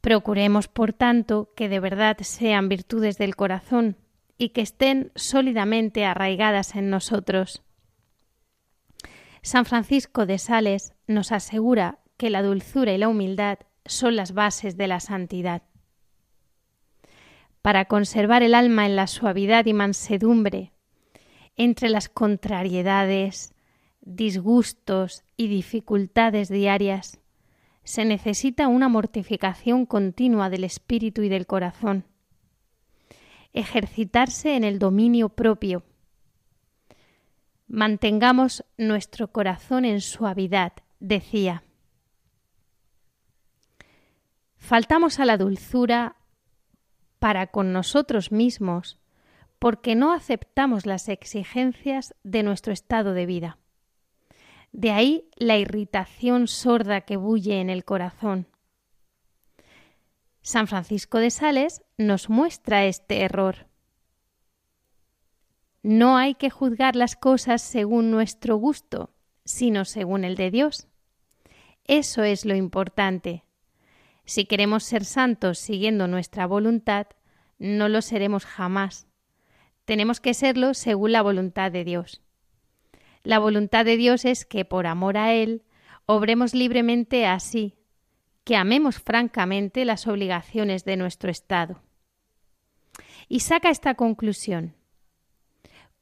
[0.00, 3.96] Procuremos, por tanto, que de verdad sean virtudes del corazón,
[4.38, 7.62] y que estén sólidamente arraigadas en nosotros.
[9.42, 14.76] San Francisco de Sales nos asegura que la dulzura y la humildad son las bases
[14.76, 15.62] de la santidad.
[17.66, 20.70] Para conservar el alma en la suavidad y mansedumbre,
[21.56, 23.56] entre las contrariedades,
[24.02, 27.18] disgustos y dificultades diarias,
[27.82, 32.04] se necesita una mortificación continua del espíritu y del corazón
[33.52, 35.82] ejercitarse en el dominio propio.
[37.66, 41.64] Mantengamos nuestro corazón en suavidad, decía.
[44.56, 46.14] Faltamos a la dulzura
[47.26, 49.00] para con nosotros mismos
[49.58, 53.58] porque no aceptamos las exigencias de nuestro estado de vida.
[54.70, 58.46] De ahí la irritación sorda que bulle en el corazón.
[60.40, 63.66] San Francisco de Sales nos muestra este error.
[65.82, 69.10] No hay que juzgar las cosas según nuestro gusto,
[69.44, 70.86] sino según el de Dios.
[71.86, 73.45] Eso es lo importante.
[74.26, 77.06] Si queremos ser santos siguiendo nuestra voluntad,
[77.58, 79.06] no lo seremos jamás.
[79.84, 82.20] Tenemos que serlo según la voluntad de Dios.
[83.22, 85.62] La voluntad de Dios es que, por amor a Él,
[86.06, 87.76] obremos libremente así,
[88.42, 91.82] que amemos francamente las obligaciones de nuestro Estado.
[93.28, 94.74] Y saca esta conclusión.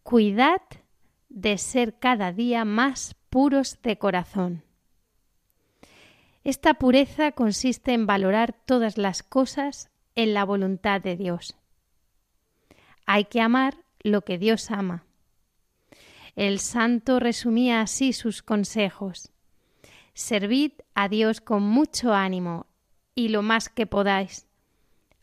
[0.02, 0.62] Cuidad
[1.28, 4.62] de ser cada día más puros de corazón.
[6.44, 11.56] Esta pureza consiste en valorar todas las cosas en la voluntad de Dios.
[13.06, 15.04] Hay que amar lo que Dios ama.
[16.36, 19.32] El santo resumía así sus consejos.
[20.12, 22.66] Servid a Dios con mucho ánimo
[23.14, 24.46] y lo más que podáis.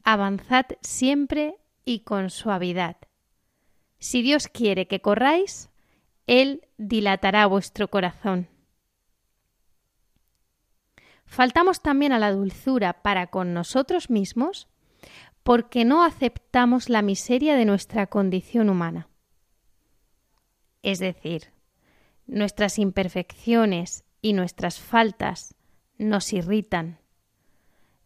[0.03, 1.55] Avanzad siempre
[1.85, 2.97] y con suavidad.
[3.99, 5.69] Si Dios quiere que corráis,
[6.25, 8.47] Él dilatará vuestro corazón.
[11.31, 14.67] Faltamos también a la dulzura para con nosotros mismos
[15.43, 19.07] porque no aceptamos la miseria de nuestra condición humana.
[20.83, 21.53] Es decir,
[22.27, 25.55] nuestras imperfecciones y nuestras faltas
[25.97, 26.99] nos irritan.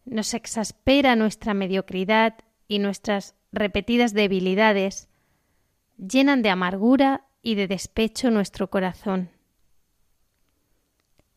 [0.04, 2.36] Nos exaspera nuestra mediocridad
[2.68, 5.08] y nuestras repetidas debilidades
[5.98, 9.30] llenan de amargura y de despecho nuestro corazón.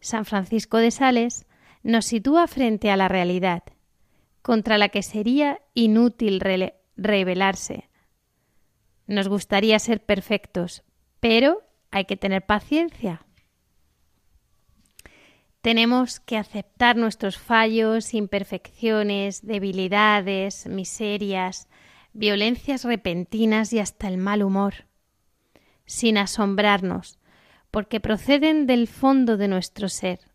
[0.01, 1.47] San Francisco de Sales
[1.89, 3.63] nos sitúa frente a la realidad,
[4.41, 6.41] contra la que sería inútil
[6.95, 7.89] rebelarse.
[9.07, 10.83] Nos gustaría ser perfectos,
[11.19, 13.25] pero hay que tener paciencia
[15.61, 21.67] tenemos que aceptar nuestros fallos, imperfecciones, debilidades, miserias,
[22.13, 24.85] violencias repentinas y hasta el mal humor,
[25.85, 27.19] sin asombrarnos,
[27.71, 30.28] porque proceden del fondo de nuestro ser.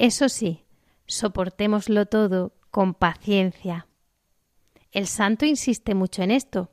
[0.00, 0.64] Eso sí,
[1.04, 3.88] Soportémoslo todo con paciencia.
[4.92, 6.70] El santo insiste mucho en esto.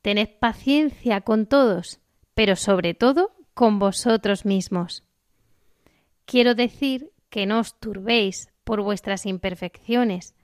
[0.00, 2.00] Tened paciencia con todos,
[2.32, 5.04] pero sobre todo con vosotros mismos.
[6.24, 10.34] Quiero decir que no os turbéis por vuestras imperfecciones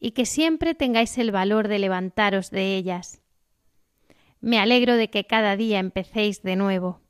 [0.00, 3.22] y que siempre tengáis el valor de levantaros de ellas.
[4.40, 7.00] Me alegro de que cada día empecéis de nuevo.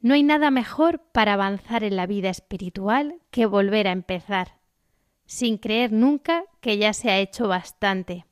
[0.00, 4.58] No hay nada mejor para avanzar en la vida espiritual que volver a empezar,
[5.26, 8.24] sin creer nunca que ya se ha hecho bastante.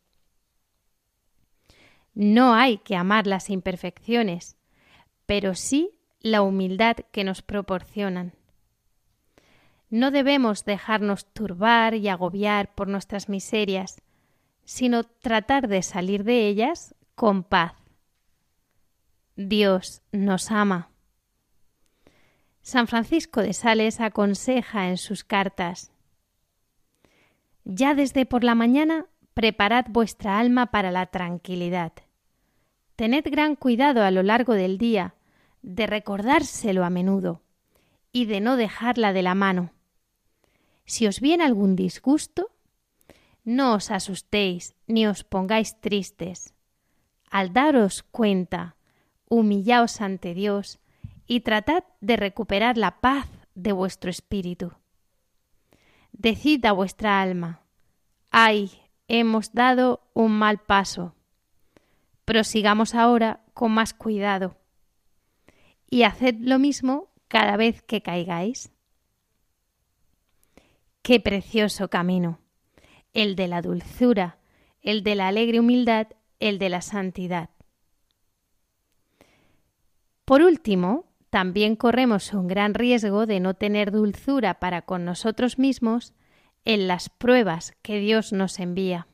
[2.15, 4.57] No hay que amar las imperfecciones,
[5.27, 5.91] pero sí
[6.21, 8.33] la humildad que nos proporcionan.
[9.91, 14.03] No debemos dejarnos turbar y agobiar por nuestras miserias,
[14.65, 17.75] sino tratar de salir de ellas con paz.
[19.37, 20.91] Dios nos ama.
[22.67, 25.93] San Francisco de Sales aconseja en sus cartas
[27.63, 31.93] Ya desde por la mañana preparad vuestra alma para la tranquilidad.
[32.97, 35.15] Tened gran cuidado a lo largo del día
[35.63, 37.41] de recordárselo a menudo
[38.11, 39.71] y de no dejarla de la mano.
[40.87, 42.51] Si os viene algún disgusto,
[43.45, 46.53] no os asustéis ni os pongáis tristes.
[47.31, 48.75] Al daros cuenta,
[49.29, 50.81] humillaos ante Dios
[51.27, 54.73] y tratad de recuperar la paz de vuestro espíritu.
[56.13, 57.63] Decid a vuestra alma,
[58.31, 58.71] ay,
[59.09, 61.15] hemos dado un mal paso.
[62.25, 64.57] Prosigamos ahora con más cuidado
[65.89, 68.73] y haced lo mismo cada vez que caigáis.
[71.03, 72.41] Qué precioso camino,
[73.13, 74.39] el de la dulzura,
[74.83, 76.09] el de la alegre humildad,
[76.41, 77.51] el de la santidad.
[80.25, 81.05] Por último,
[81.37, 86.15] también corremos un gran riesgo de no tener dulzura para con nosotros mismos
[86.65, 89.07] en las pruebas que Dios nos envía.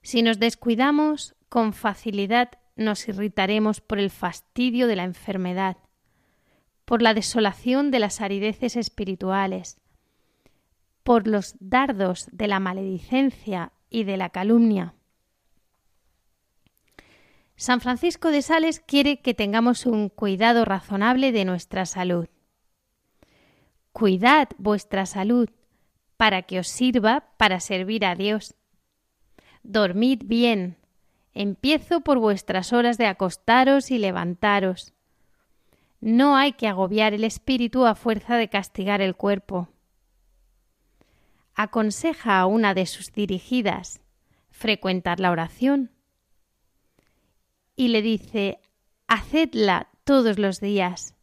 [0.00, 5.76] Si nos descuidamos, con facilidad nos irritaremos por el fastidio de la enfermedad,
[6.86, 9.82] por la desolación de las arideces espirituales,
[11.02, 14.94] por los dardos de la maledicencia y de la calumnia.
[17.56, 22.28] San Francisco de Sales quiere que tengamos un cuidado razonable de nuestra salud.
[23.92, 25.48] Cuidad vuestra salud
[26.16, 28.54] para que os sirva para servir a Dios.
[29.62, 30.76] Dormid bien.
[31.32, 34.92] Empiezo por vuestras horas de acostaros y levantaros.
[36.00, 39.68] No hay que agobiar el espíritu a fuerza de castigar el cuerpo
[41.54, 44.00] aconseja a una de sus dirigidas
[44.50, 45.90] frecuentar la oración
[47.76, 48.60] y le dice
[49.06, 51.14] hacedla todos los días,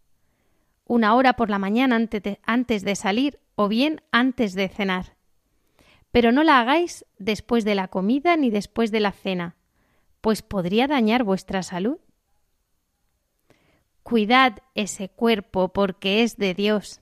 [0.85, 1.95] una hora por la mañana
[2.43, 5.15] antes de, salir o bien antes de cenar.
[6.11, 9.55] Pero no la hagáis después de la comida ni después de la cena,
[10.19, 11.97] pues podría dañar vuestra salud.
[14.03, 17.01] Cuidad ese cuerpo porque es de Dios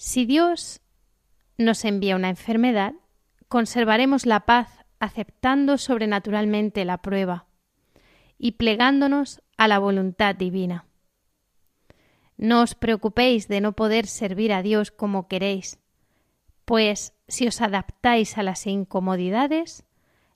[0.00, 0.80] si Dios
[1.58, 2.94] nos envía una enfermedad,
[3.48, 7.46] conservaremos la paz aceptando sobrenaturalmente la prueba
[8.38, 10.86] y plegándonos a la voluntad divina.
[12.36, 15.78] No os preocupéis de no poder servir a Dios como queréis,
[16.64, 19.84] pues si os adaptáis a las incomodidades,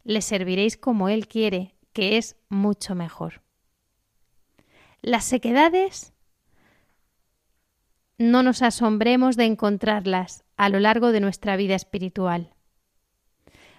[0.03, 3.43] le serviréis como Él quiere, que es mucho mejor.
[5.01, 6.13] Las sequedades
[8.19, 12.54] no nos asombremos de encontrarlas a lo largo de nuestra vida espiritual.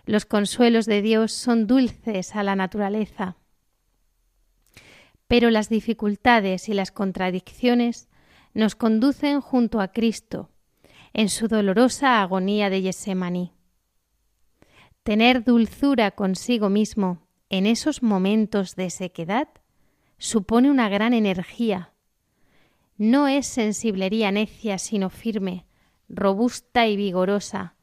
[0.05, 3.37] Los consuelos de Dios son dulces a la naturaleza,
[5.27, 8.07] pero las dificultades y las contradicciones
[8.53, 10.49] nos conducen junto a Cristo
[11.13, 13.53] en su dolorosa agonía de Yesemaní.
[15.03, 19.49] Tener dulzura consigo mismo en esos momentos de sequedad
[20.17, 21.95] supone una gran energía
[22.97, 25.65] no es sensiblería necia, sino firme,
[26.07, 27.75] robusta y vigorosa.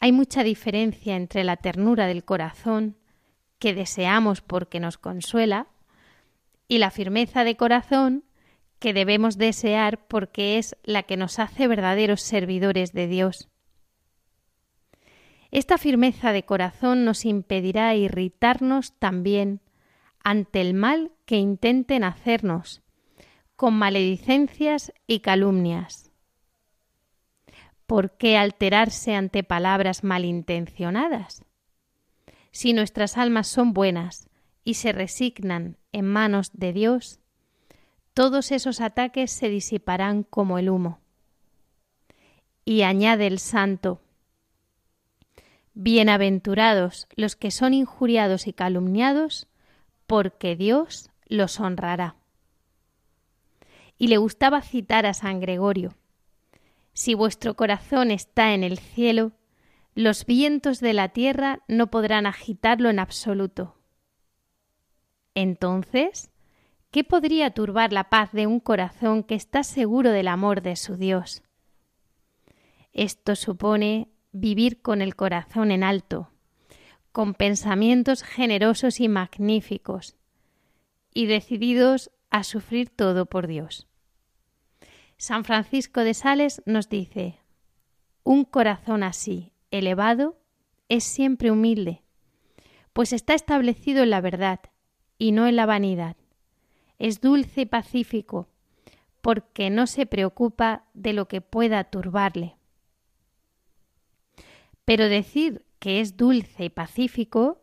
[0.00, 2.96] Hay mucha diferencia entre la ternura del corazón,
[3.58, 5.68] que deseamos porque nos consuela,
[6.68, 8.24] y la firmeza de corazón,
[8.78, 13.50] que debemos desear porque es la que nos hace verdaderos servidores de Dios.
[15.50, 19.60] Esta firmeza de corazón nos impedirá irritarnos también
[20.24, 22.82] ante el mal que intenten hacernos,
[23.56, 26.09] con maledicencias y calumnias.
[27.90, 31.42] ¿Por qué alterarse ante palabras malintencionadas?
[32.52, 34.28] Si nuestras almas son buenas
[34.62, 37.18] y se resignan en manos de Dios,
[38.14, 41.00] todos esos ataques se disiparán como el humo.
[42.64, 44.00] Y añade el santo,
[45.74, 49.48] Bienaventurados los que son injuriados y calumniados,
[50.06, 52.14] porque Dios los honrará.
[53.98, 55.96] Y le gustaba citar a San Gregorio,
[56.92, 59.32] Si vuestro corazón está en el cielo,
[59.94, 63.76] los vientos de la tierra no podrán agitarlo en absoluto.
[65.34, 66.30] Entonces,
[66.90, 70.96] ¿qué podría turbar la paz de un corazón que está seguro del amor de su
[70.96, 71.42] Dios?
[72.92, 76.30] Esto supone vivir con el corazón en alto,
[77.12, 80.16] con pensamientos generosos y magníficos,
[81.12, 83.89] y decididos a sufrir todo por Dios.
[85.20, 87.38] San Francisco de Sales nos dice,
[88.24, 90.40] un corazón así, elevado,
[90.88, 92.00] es siempre humilde,
[92.94, 94.60] pues está establecido en la verdad
[95.18, 96.16] y no en la vanidad.
[96.98, 98.48] Es dulce y pacífico,
[99.20, 102.56] porque no se preocupa de lo que pueda turbarle.
[104.86, 107.60] Pero decir que es dulce y pacífico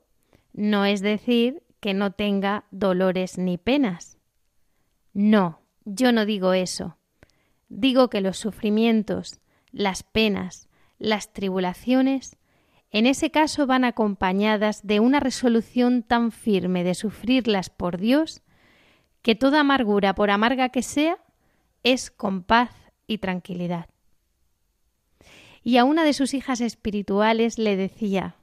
[0.53, 4.19] no es decir que no tenga dolores ni penas.
[5.11, 6.96] No, yo no digo eso.
[7.69, 9.39] Digo que los sufrimientos,
[9.71, 12.37] las penas, las tribulaciones,
[12.91, 18.41] en ese caso van acompañadas de una resolución tan firme de sufrirlas por Dios,
[19.21, 21.17] que toda amargura, por amarga que sea,
[21.83, 22.71] es con paz
[23.07, 23.89] y tranquilidad.
[25.63, 28.37] Y a una de sus hijas espirituales le decía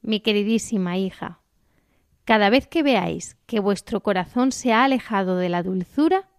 [0.00, 1.40] Mi queridísima hija,
[2.24, 6.30] cada vez que veáis que vuestro corazón se ha alejado de la dulzura,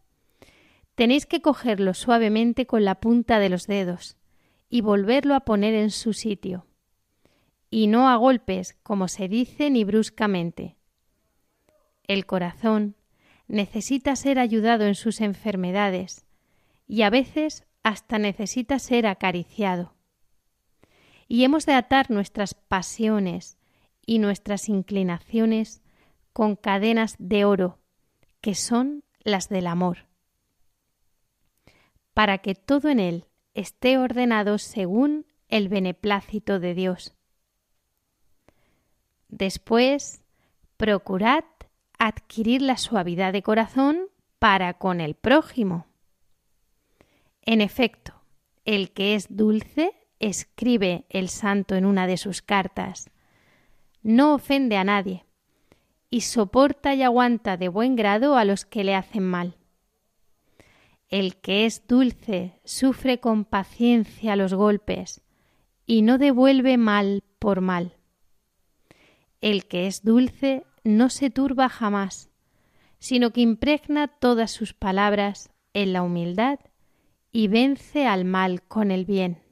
[0.96, 4.18] tenéis que cogerlo suavemente con la punta de los dedos
[4.70, 6.66] y volverlo a poner en su sitio,
[7.70, 10.78] y no a golpes, como se dice, ni bruscamente.
[12.08, 12.96] El corazón
[13.48, 16.26] necesita ser ayudado en sus enfermedades,
[16.88, 19.94] y a veces hasta necesita ser acariciado.
[21.28, 23.58] Y hemos de atar nuestras pasiones
[24.06, 25.82] y nuestras inclinaciones
[26.34, 27.80] con cadenas de oro,
[28.42, 30.05] que son las del amor,
[32.16, 37.14] para que todo en él esté ordenado según el beneplácito de Dios.
[39.30, 40.24] Después,
[40.78, 41.44] procurad
[42.00, 44.08] adquirir la suavidad de corazón
[44.40, 45.86] para con el prójimo
[47.46, 48.14] en efecto,
[48.66, 53.12] el que es dulce, escribe el santo en una de sus cartas,
[54.02, 55.26] no ofende a nadie
[56.10, 59.58] y soporta y aguanta de buen grado a los que le hacen mal.
[61.10, 65.22] El que es dulce sufre con paciencia los golpes
[65.86, 67.96] y no devuelve mal por mal.
[69.40, 72.32] El que es dulce no se turba jamás,
[72.98, 76.60] sino que impregna todas sus palabras en la humildad
[77.32, 79.44] y vence al mal con el bien.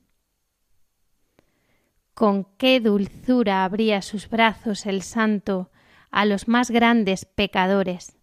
[2.16, 5.70] Con qué dulzura abría sus brazos el santo
[6.10, 8.18] a los más grandes pecadores.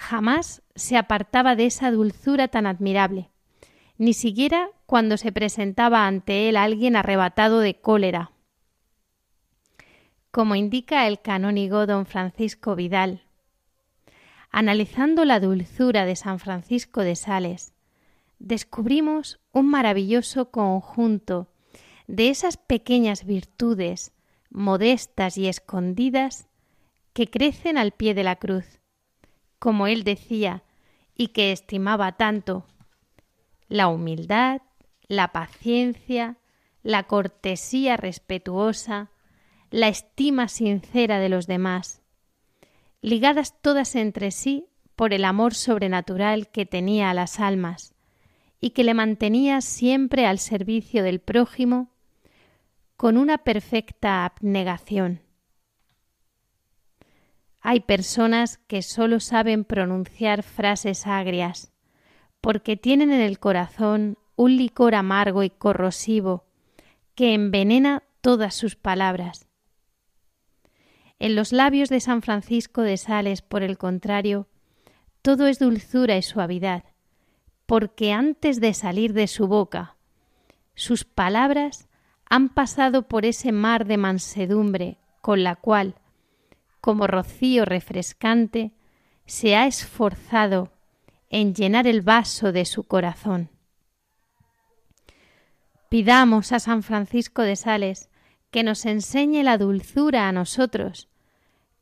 [0.00, 3.28] Jamás se apartaba de esa dulzura tan admirable,
[3.98, 8.32] ni siquiera cuando se presentaba ante él alguien arrebatado de cólera.
[10.30, 13.24] Como indica el canónigo don Francisco Vidal,
[14.50, 17.74] analizando la dulzura de San Francisco de Sales,
[18.38, 21.48] descubrimos un maravilloso conjunto
[22.06, 24.12] de esas pequeñas virtudes
[24.48, 26.48] modestas y escondidas
[27.12, 28.79] que crecen al pie de la cruz,
[29.60, 30.64] como él decía
[31.14, 32.66] y que estimaba tanto,
[33.68, 34.62] la humildad,
[35.06, 36.38] la paciencia,
[36.82, 39.10] la cortesía respetuosa,
[39.70, 42.02] la estima sincera de los demás,
[43.02, 47.94] ligadas todas entre sí por el amor sobrenatural que tenía a las almas,
[48.60, 51.90] y que le mantenía siempre al servicio del prójimo
[52.96, 55.22] con una perfecta abnegación.
[57.60, 61.72] Hay personas que sólo saben pronunciar frases agrias,
[62.40, 66.46] porque tienen en el corazón un licor amargo y corrosivo
[67.14, 69.46] que envenena todas sus palabras.
[71.18, 74.48] En los labios de San Francisco de Sales, por el contrario,
[75.20, 76.84] todo es dulzura y suavidad,
[77.66, 79.96] porque antes de salir de su boca,
[80.74, 81.88] sus palabras
[82.24, 85.96] han pasado por ese mar de mansedumbre con la cual,
[86.80, 88.72] como rocío refrescante,
[89.26, 90.72] se ha esforzado
[91.28, 93.50] en llenar el vaso de su corazón.
[95.88, 98.10] Pidamos a San Francisco de Sales
[98.50, 101.08] que nos enseñe la dulzura a nosotros,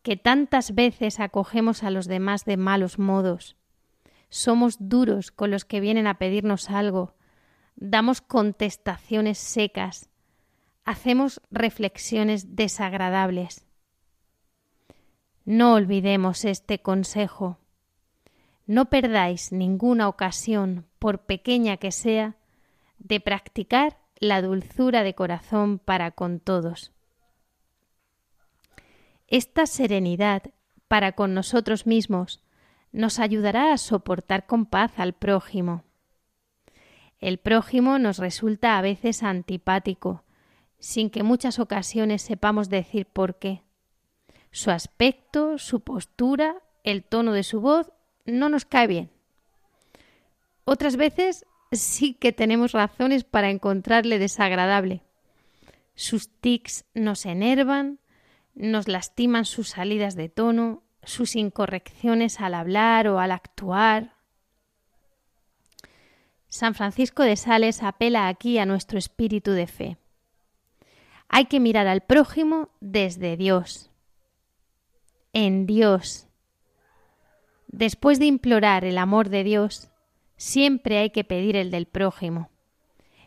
[0.02, 3.56] que tantas veces acogemos a los demás de malos modos,
[4.30, 7.14] somos duros con los que vienen a pedirnos algo,
[7.76, 10.10] damos contestaciones secas,
[10.84, 13.64] hacemos reflexiones desagradables.
[15.50, 17.56] No olvidemos este consejo.
[18.66, 22.36] No perdáis ninguna ocasión, por pequeña que sea,
[22.98, 26.92] de practicar la dulzura de corazón para con todos.
[29.26, 30.42] Esta serenidad
[30.86, 32.42] para con nosotros mismos
[32.92, 35.82] nos ayudará a soportar con paz al prójimo.
[37.20, 40.24] El prójimo nos resulta a veces antipático,
[40.78, 43.62] sin que muchas ocasiones sepamos decir por qué.
[44.58, 47.92] Su aspecto, su postura, el tono de su voz
[48.24, 49.10] no nos cae bien.
[50.64, 55.04] Otras veces sí que tenemos razones para encontrarle desagradable.
[55.94, 58.00] Sus tics nos enervan,
[58.56, 64.16] nos lastiman sus salidas de tono, sus incorrecciones al hablar o al actuar.
[66.48, 69.98] San Francisco de Sales apela aquí a nuestro espíritu de fe.
[71.28, 73.88] Hay que mirar al prójimo desde Dios,
[75.32, 76.28] en Dios.
[77.66, 79.90] Después de implorar el amor de Dios,
[80.36, 82.50] siempre hay que pedir el del prójimo,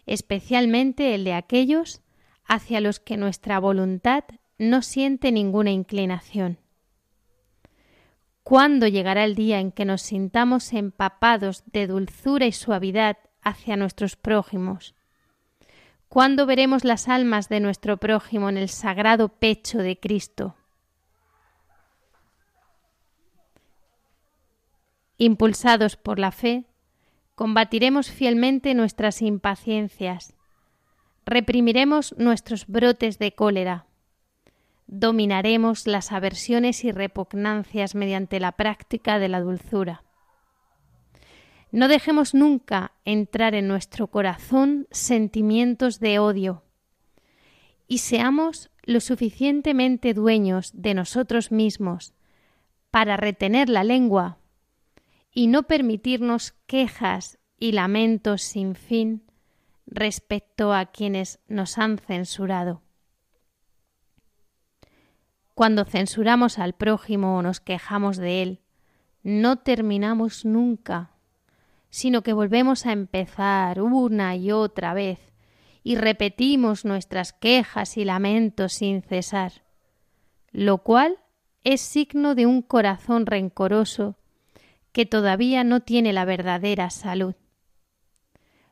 [0.05, 2.01] especialmente el de aquellos
[2.45, 4.23] hacia los que nuestra voluntad
[4.57, 6.59] no siente ninguna inclinación.
[8.43, 14.15] ¿Cuándo llegará el día en que nos sintamos empapados de dulzura y suavidad hacia nuestros
[14.15, 14.95] prójimos?
[16.07, 20.55] ¿Cuándo veremos las almas de nuestro prójimo en el sagrado pecho de Cristo?
[25.23, 26.65] Impulsados por la fe,
[27.35, 30.33] combatiremos fielmente nuestras impaciencias,
[31.27, 33.85] reprimiremos nuestros brotes de cólera,
[34.87, 40.03] dominaremos las aversiones y repugnancias mediante la práctica de la dulzura.
[41.71, 46.63] No dejemos nunca entrar en nuestro corazón sentimientos de odio
[47.87, 52.15] y seamos lo suficientemente dueños de nosotros mismos
[52.89, 54.39] para retener la lengua
[55.33, 59.23] y no permitirnos quejas y lamentos sin fin
[59.85, 62.81] respecto a quienes nos han censurado.
[65.53, 68.61] Cuando censuramos al prójimo o nos quejamos de él,
[69.23, 71.11] no terminamos nunca,
[71.89, 75.19] sino que volvemos a empezar una y otra vez
[75.83, 79.63] y repetimos nuestras quejas y lamentos sin cesar,
[80.51, 81.17] lo cual
[81.63, 84.15] es signo de un corazón rencoroso
[84.91, 87.35] que todavía no tiene la verdadera salud.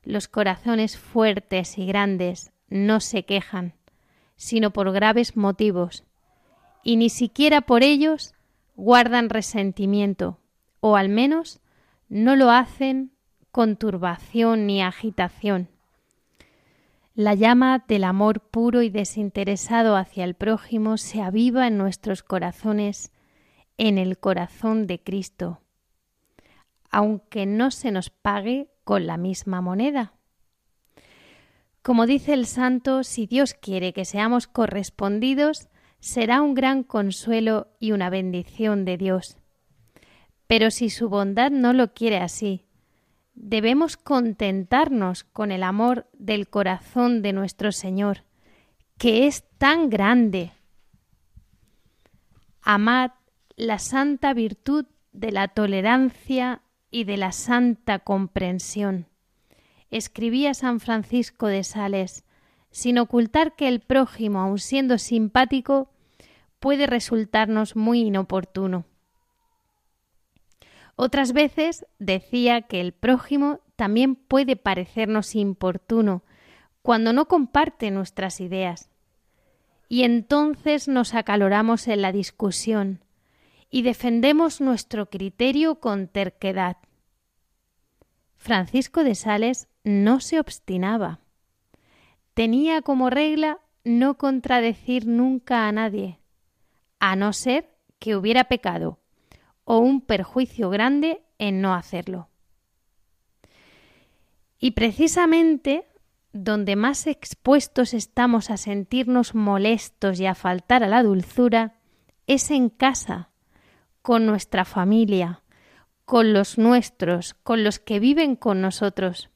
[0.04, 3.74] Los corazones fuertes y grandes no se quejan,
[4.36, 6.04] sino por graves motivos,
[6.84, 8.34] y ni siquiera por ellos
[8.76, 10.40] guardan resentimiento,
[10.80, 11.60] o al menos
[12.08, 13.12] no lo hacen
[13.52, 15.70] con turbación ni agitación.
[17.14, 23.12] La llama del amor puro y desinteresado hacia el prójimo se aviva en nuestros corazones,
[23.78, 25.60] en el corazón de Cristo,
[26.90, 30.14] aunque no se nos pague con la misma moneda.
[31.82, 35.70] Como dice el santo, si Dios quiere que seamos correspondidos,
[36.00, 39.38] será un gran consuelo y una bendición de Dios.
[40.48, 42.66] Pero si su bondad no lo quiere así,
[43.34, 48.24] debemos contentarnos con el amor del corazón de nuestro Señor,
[48.98, 50.52] que es tan grande.
[52.62, 53.12] Amad
[53.56, 56.62] la santa virtud de la tolerancia
[56.92, 59.08] y de la santa comprensión.
[59.92, 62.24] Escribía San Francisco de Sales,
[62.72, 65.92] sin ocultar que el prójimo, aun siendo simpático,
[66.60, 68.86] puede resultarnos muy inoportuno.
[70.96, 76.24] Otras veces decía que el prójimo también puede parecernos importuno
[76.82, 78.90] cuando no comparte nuestras ideas.
[79.88, 83.00] Y entonces nos acaloramos en la discusión
[83.70, 86.78] y defendemos nuestro criterio con terquedad.
[88.38, 91.20] Francisco de Sales no se obstinaba
[92.40, 96.22] tenía como regla no contradecir nunca a nadie,
[96.98, 98.98] a no ser que hubiera pecado
[99.66, 102.30] o un perjuicio grande en no hacerlo.
[104.58, 105.86] Y precisamente
[106.32, 111.82] donde más expuestos estamos a sentirnos molestos y a faltar a la dulzura
[112.26, 113.29] es en casa,
[114.10, 115.44] con nuestra familia,
[116.04, 119.30] con los nuestros, con los que viven con nosotros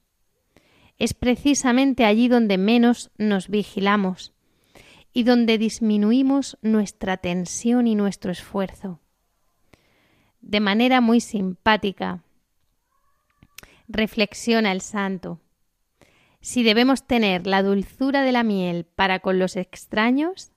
[0.97, 4.33] es precisamente allí donde menos nos vigilamos
[5.13, 8.99] y donde disminuimos nuestra tensión y nuestro esfuerzo.
[10.41, 12.23] De manera muy simpática,
[13.87, 15.39] reflexiona el santo.
[16.41, 20.51] Si debemos tener la dulzura de la miel para con los extraños,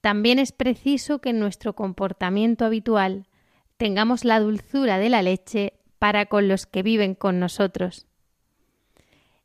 [0.00, 3.28] también es preciso que en nuestro comportamiento habitual
[3.76, 8.06] tengamos la dulzura de la leche para con los que viven con nosotros.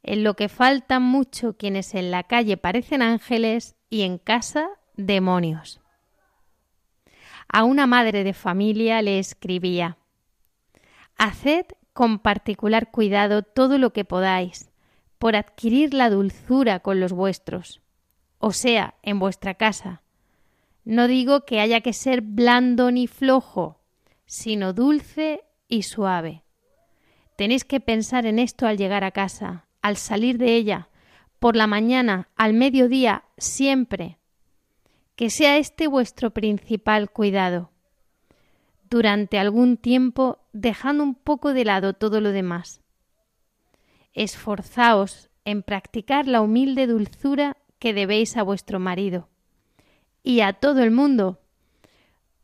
[0.04, 5.82] En lo que faltan mucho quienes en la calle parecen ángeles y en casa demonios.
[7.48, 9.98] A una madre de familia le escribía
[11.18, 14.70] Haced con particular cuidado todo lo que podáis
[15.18, 17.82] por adquirir la dulzura con los vuestros,
[18.38, 20.02] o sea, en vuestra casa.
[20.86, 23.79] No digo que haya que ser blando ni flojo,
[24.30, 26.44] sino dulce y suave.
[27.36, 30.90] Tenéis que pensar en esto al llegar a casa, al salir de ella,
[31.40, 34.20] por la mañana, al mediodía, siempre.
[35.16, 37.72] Que sea este vuestro principal cuidado.
[38.88, 42.82] Durante algún tiempo dejando un poco de lado todo lo demás.
[44.14, 49.28] Esforzaos en practicar la humilde dulzura que debéis a vuestro marido
[50.22, 51.39] y a todo el mundo,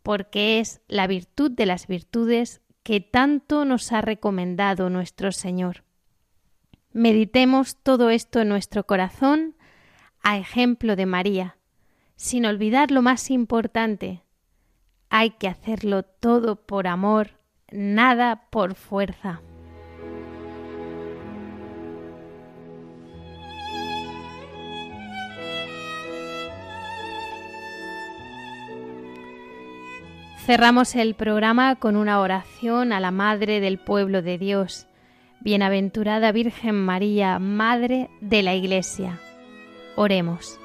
[0.06, 5.84] porque es la virtud de las virtudes que tanto nos ha recomendado nuestro Señor.
[6.93, 9.56] Meditemos todo esto en nuestro corazón
[10.22, 11.58] a ejemplo de María,
[12.18, 14.22] sin olvidar lo más importante.
[15.10, 17.39] Hay que hacerlo todo por amor,
[17.72, 19.41] nada por fuerza.
[30.38, 34.88] Cerramos el programa con una oración a la Madre del pueblo de Dios
[35.46, 39.20] Bienaventurada Virgen María, Madre de la Iglesia.
[39.96, 40.60] Oremos.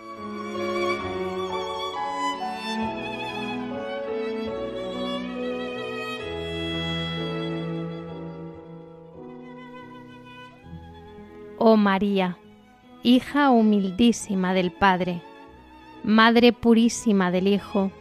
[11.58, 12.38] Oh María,
[13.02, 15.20] hija humildísima del Padre,
[16.02, 17.92] Madre purísima del Hijo,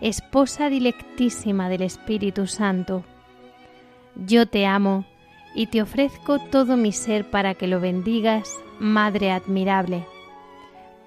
[0.00, 3.04] esposa dilectísima del Espíritu Santo,
[4.26, 5.04] yo te amo
[5.54, 10.06] y te ofrezco todo mi ser para que lo bendigas, Madre admirable,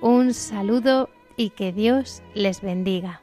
[0.00, 3.22] Un saludo y que Dios les bendiga.